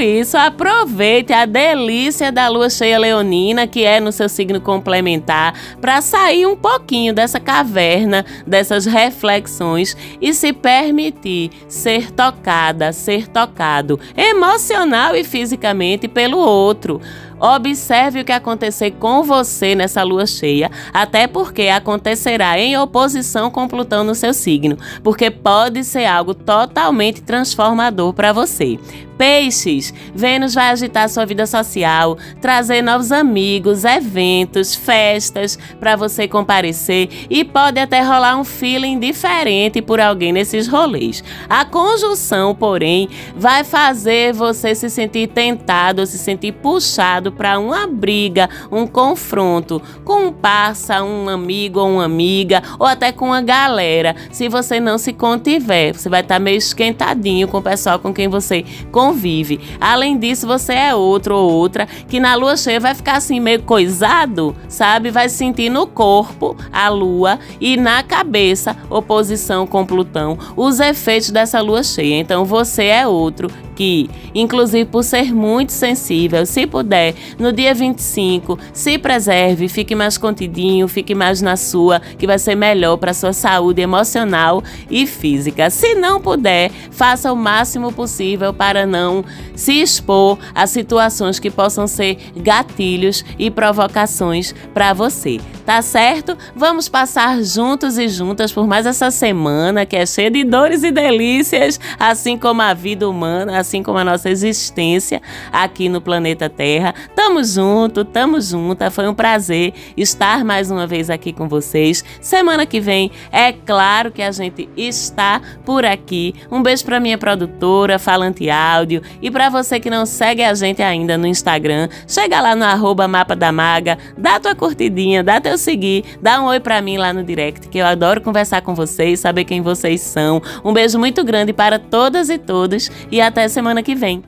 Isso, 0.00 0.36
aproveita 0.36 0.82
aproveite 0.82 1.32
a 1.32 1.46
delícia 1.46 2.32
da 2.32 2.48
lua 2.48 2.68
cheia 2.68 2.98
leonina, 2.98 3.66
que 3.66 3.84
é 3.84 4.00
no 4.00 4.12
seu 4.12 4.28
signo 4.28 4.60
complementar, 4.60 5.54
para 5.80 6.00
sair 6.00 6.46
um 6.46 6.56
pouquinho 6.56 7.14
dessa 7.14 7.40
caverna, 7.40 8.24
dessas 8.46 8.84
reflexões 8.84 9.96
e 10.20 10.34
se 10.34 10.52
permitir 10.52 11.50
ser 11.68 12.10
tocada, 12.10 12.92
ser 12.92 13.28
tocado 13.28 13.98
emocional 14.16 15.14
e 15.14 15.24
fisicamente 15.24 16.08
pelo 16.08 16.38
outro. 16.38 17.00
Observe 17.40 18.20
o 18.20 18.24
que 18.24 18.30
acontecer 18.30 18.92
com 18.92 19.24
você 19.24 19.74
nessa 19.74 20.04
lua 20.04 20.26
cheia, 20.26 20.70
até 20.94 21.26
porque 21.26 21.62
acontecerá 21.62 22.56
em 22.56 22.78
oposição 22.78 23.50
com 23.50 23.66
Plutão 23.66 24.04
no 24.04 24.14
seu 24.14 24.32
signo, 24.32 24.78
porque 25.02 25.28
pode 25.28 25.82
ser 25.82 26.04
algo 26.04 26.34
totalmente 26.34 27.20
transformador 27.20 28.12
para 28.12 28.32
você. 28.32 28.78
Peixes, 29.16 29.92
Vênus 30.14 30.54
vai 30.54 30.70
agitar 30.70 31.08
sua 31.08 31.24
vida 31.24 31.46
social, 31.46 32.16
trazer 32.40 32.82
novos 32.82 33.12
amigos, 33.12 33.84
eventos, 33.84 34.74
festas 34.74 35.58
para 35.78 35.96
você 35.96 36.26
comparecer 36.26 37.08
e 37.30 37.44
pode 37.44 37.78
até 37.78 38.00
rolar 38.00 38.36
um 38.38 38.44
feeling 38.44 38.98
diferente 38.98 39.80
por 39.80 40.00
alguém 40.00 40.32
nesses 40.32 40.66
rolês. 40.66 41.22
A 41.48 41.64
conjunção, 41.64 42.54
porém, 42.54 43.08
vai 43.36 43.64
fazer 43.64 44.32
você 44.32 44.74
se 44.74 44.88
sentir 44.90 45.28
tentado, 45.28 46.06
se 46.06 46.18
sentir 46.18 46.52
puxado 46.52 47.32
para 47.32 47.58
uma 47.58 47.86
briga, 47.86 48.48
um 48.70 48.86
confronto 48.86 49.80
com 50.04 50.26
um 50.26 50.32
parça, 50.32 51.02
um 51.02 51.28
amigo 51.28 51.80
ou 51.80 51.88
uma 51.88 52.04
amiga, 52.04 52.62
ou 52.78 52.86
até 52.86 53.12
com 53.12 53.26
uma 53.26 53.42
galera. 53.42 54.16
Se 54.30 54.48
você 54.48 54.80
não 54.80 54.98
se 54.98 55.12
contiver, 55.12 55.94
você 55.94 56.08
vai 56.08 56.20
estar 56.20 56.36
tá 56.36 56.40
meio 56.40 56.58
esquentadinho 56.58 57.48
com 57.48 57.58
o 57.58 57.62
pessoal 57.62 57.98
com 57.98 58.12
quem 58.12 58.28
você 58.28 58.64
convive. 59.02 59.58
Além 59.80 60.16
disso, 60.16 60.46
você 60.46 60.74
é 60.74 60.94
outro 60.94 61.34
ou 61.34 61.50
outra 61.50 61.86
que 61.86 62.20
na 62.20 62.36
lua 62.36 62.56
cheia 62.56 62.78
vai 62.78 62.94
ficar 62.94 63.16
assim 63.16 63.40
meio 63.40 63.62
coisado, 63.62 64.54
sabe? 64.68 65.10
Vai 65.10 65.28
sentir 65.28 65.68
no 65.68 65.88
corpo 65.88 66.56
a 66.72 66.88
lua 66.88 67.40
e 67.60 67.76
na 67.76 68.04
cabeça 68.04 68.76
oposição 68.88 69.66
com 69.66 69.84
Plutão, 69.84 70.38
os 70.56 70.78
efeitos 70.78 71.30
dessa 71.30 71.60
lua 71.60 71.82
cheia. 71.82 72.20
Então 72.20 72.44
você 72.44 72.84
é 72.84 73.06
outro 73.06 73.50
que, 73.82 74.08
inclusive 74.32 74.84
por 74.84 75.02
ser 75.02 75.34
muito 75.34 75.72
sensível, 75.72 76.46
se 76.46 76.68
puder, 76.68 77.16
no 77.36 77.52
dia 77.52 77.74
25, 77.74 78.56
se 78.72 78.96
preserve, 78.96 79.68
fique 79.68 79.92
mais 79.92 80.16
contidinho, 80.16 80.86
fique 80.86 81.16
mais 81.16 81.42
na 81.42 81.56
sua, 81.56 81.98
que 81.98 82.24
vai 82.24 82.38
ser 82.38 82.54
melhor 82.54 82.96
para 82.96 83.12
sua 83.12 83.32
saúde 83.32 83.82
emocional 83.82 84.62
e 84.88 85.04
física. 85.04 85.68
Se 85.68 85.96
não 85.96 86.20
puder, 86.20 86.70
faça 86.92 87.32
o 87.32 87.36
máximo 87.36 87.92
possível 87.92 88.54
para 88.54 88.86
não 88.86 89.24
se 89.56 89.80
expor 89.80 90.38
a 90.54 90.64
situações 90.68 91.40
que 91.40 91.50
possam 91.50 91.88
ser 91.88 92.18
gatilhos 92.36 93.24
e 93.36 93.50
provocações 93.50 94.54
para 94.72 94.92
você. 94.92 95.40
Tá 95.64 95.80
certo? 95.80 96.36
Vamos 96.56 96.88
passar 96.88 97.40
juntos 97.42 97.96
e 97.96 98.08
juntas 98.08 98.52
por 98.52 98.66
mais 98.66 98.84
essa 98.84 99.12
semana 99.12 99.86
que 99.86 99.94
é 99.96 100.04
cheia 100.04 100.28
de 100.28 100.42
dores 100.42 100.82
e 100.82 100.90
delícias, 100.90 101.78
assim 102.00 102.36
como 102.36 102.62
a 102.62 102.74
vida 102.74 103.08
humana, 103.08 103.60
assim 103.72 103.82
como 103.82 103.96
a 103.96 104.04
nossa 104.04 104.28
existência 104.28 105.22
aqui 105.50 105.88
no 105.88 105.98
planeta 105.98 106.50
Terra. 106.50 106.94
Tamo 107.16 107.42
junto, 107.42 108.04
tamo 108.04 108.38
junta. 108.38 108.90
Foi 108.90 109.08
um 109.08 109.14
prazer 109.14 109.72
estar 109.96 110.44
mais 110.44 110.70
uma 110.70 110.86
vez 110.86 111.08
aqui 111.08 111.32
com 111.32 111.48
vocês. 111.48 112.04
Semana 112.20 112.66
que 112.66 112.80
vem, 112.80 113.10
é 113.30 113.50
claro 113.50 114.12
que 114.12 114.20
a 114.20 114.30
gente 114.30 114.68
está 114.76 115.40
por 115.64 115.86
aqui. 115.86 116.34
Um 116.50 116.62
beijo 116.62 116.84
para 116.84 117.00
minha 117.00 117.16
produtora, 117.16 117.98
Falante 117.98 118.50
Áudio, 118.50 119.00
e 119.22 119.30
para 119.30 119.48
você 119.48 119.80
que 119.80 119.88
não 119.88 120.04
segue 120.04 120.42
a 120.42 120.52
gente 120.52 120.82
ainda 120.82 121.16
no 121.16 121.26
Instagram, 121.26 121.88
chega 122.06 122.42
lá 122.42 122.54
no 122.54 122.64
arroba 122.64 123.08
Mapa 123.08 123.34
da 123.34 123.50
Maga, 123.50 123.96
dá 124.18 124.38
tua 124.38 124.54
curtidinha, 124.54 125.24
dá 125.24 125.40
teu 125.40 125.56
seguir, 125.56 126.04
dá 126.20 126.42
um 126.42 126.46
oi 126.46 126.60
para 126.60 126.82
mim 126.82 126.98
lá 126.98 127.12
no 127.12 127.24
direct, 127.24 127.68
que 127.68 127.78
eu 127.78 127.86
adoro 127.86 128.20
conversar 128.20 128.60
com 128.60 128.74
vocês, 128.74 129.20
saber 129.20 129.44
quem 129.44 129.62
vocês 129.62 130.02
são. 130.02 130.42
Um 130.62 130.74
beijo 130.74 130.98
muito 130.98 131.24
grande 131.24 131.54
para 131.54 131.78
todas 131.78 132.28
e 132.28 132.36
todos 132.36 132.90
e 133.10 133.20
até 133.20 133.48
semana 133.52 133.82
que 133.82 133.94
vem. 133.94 134.24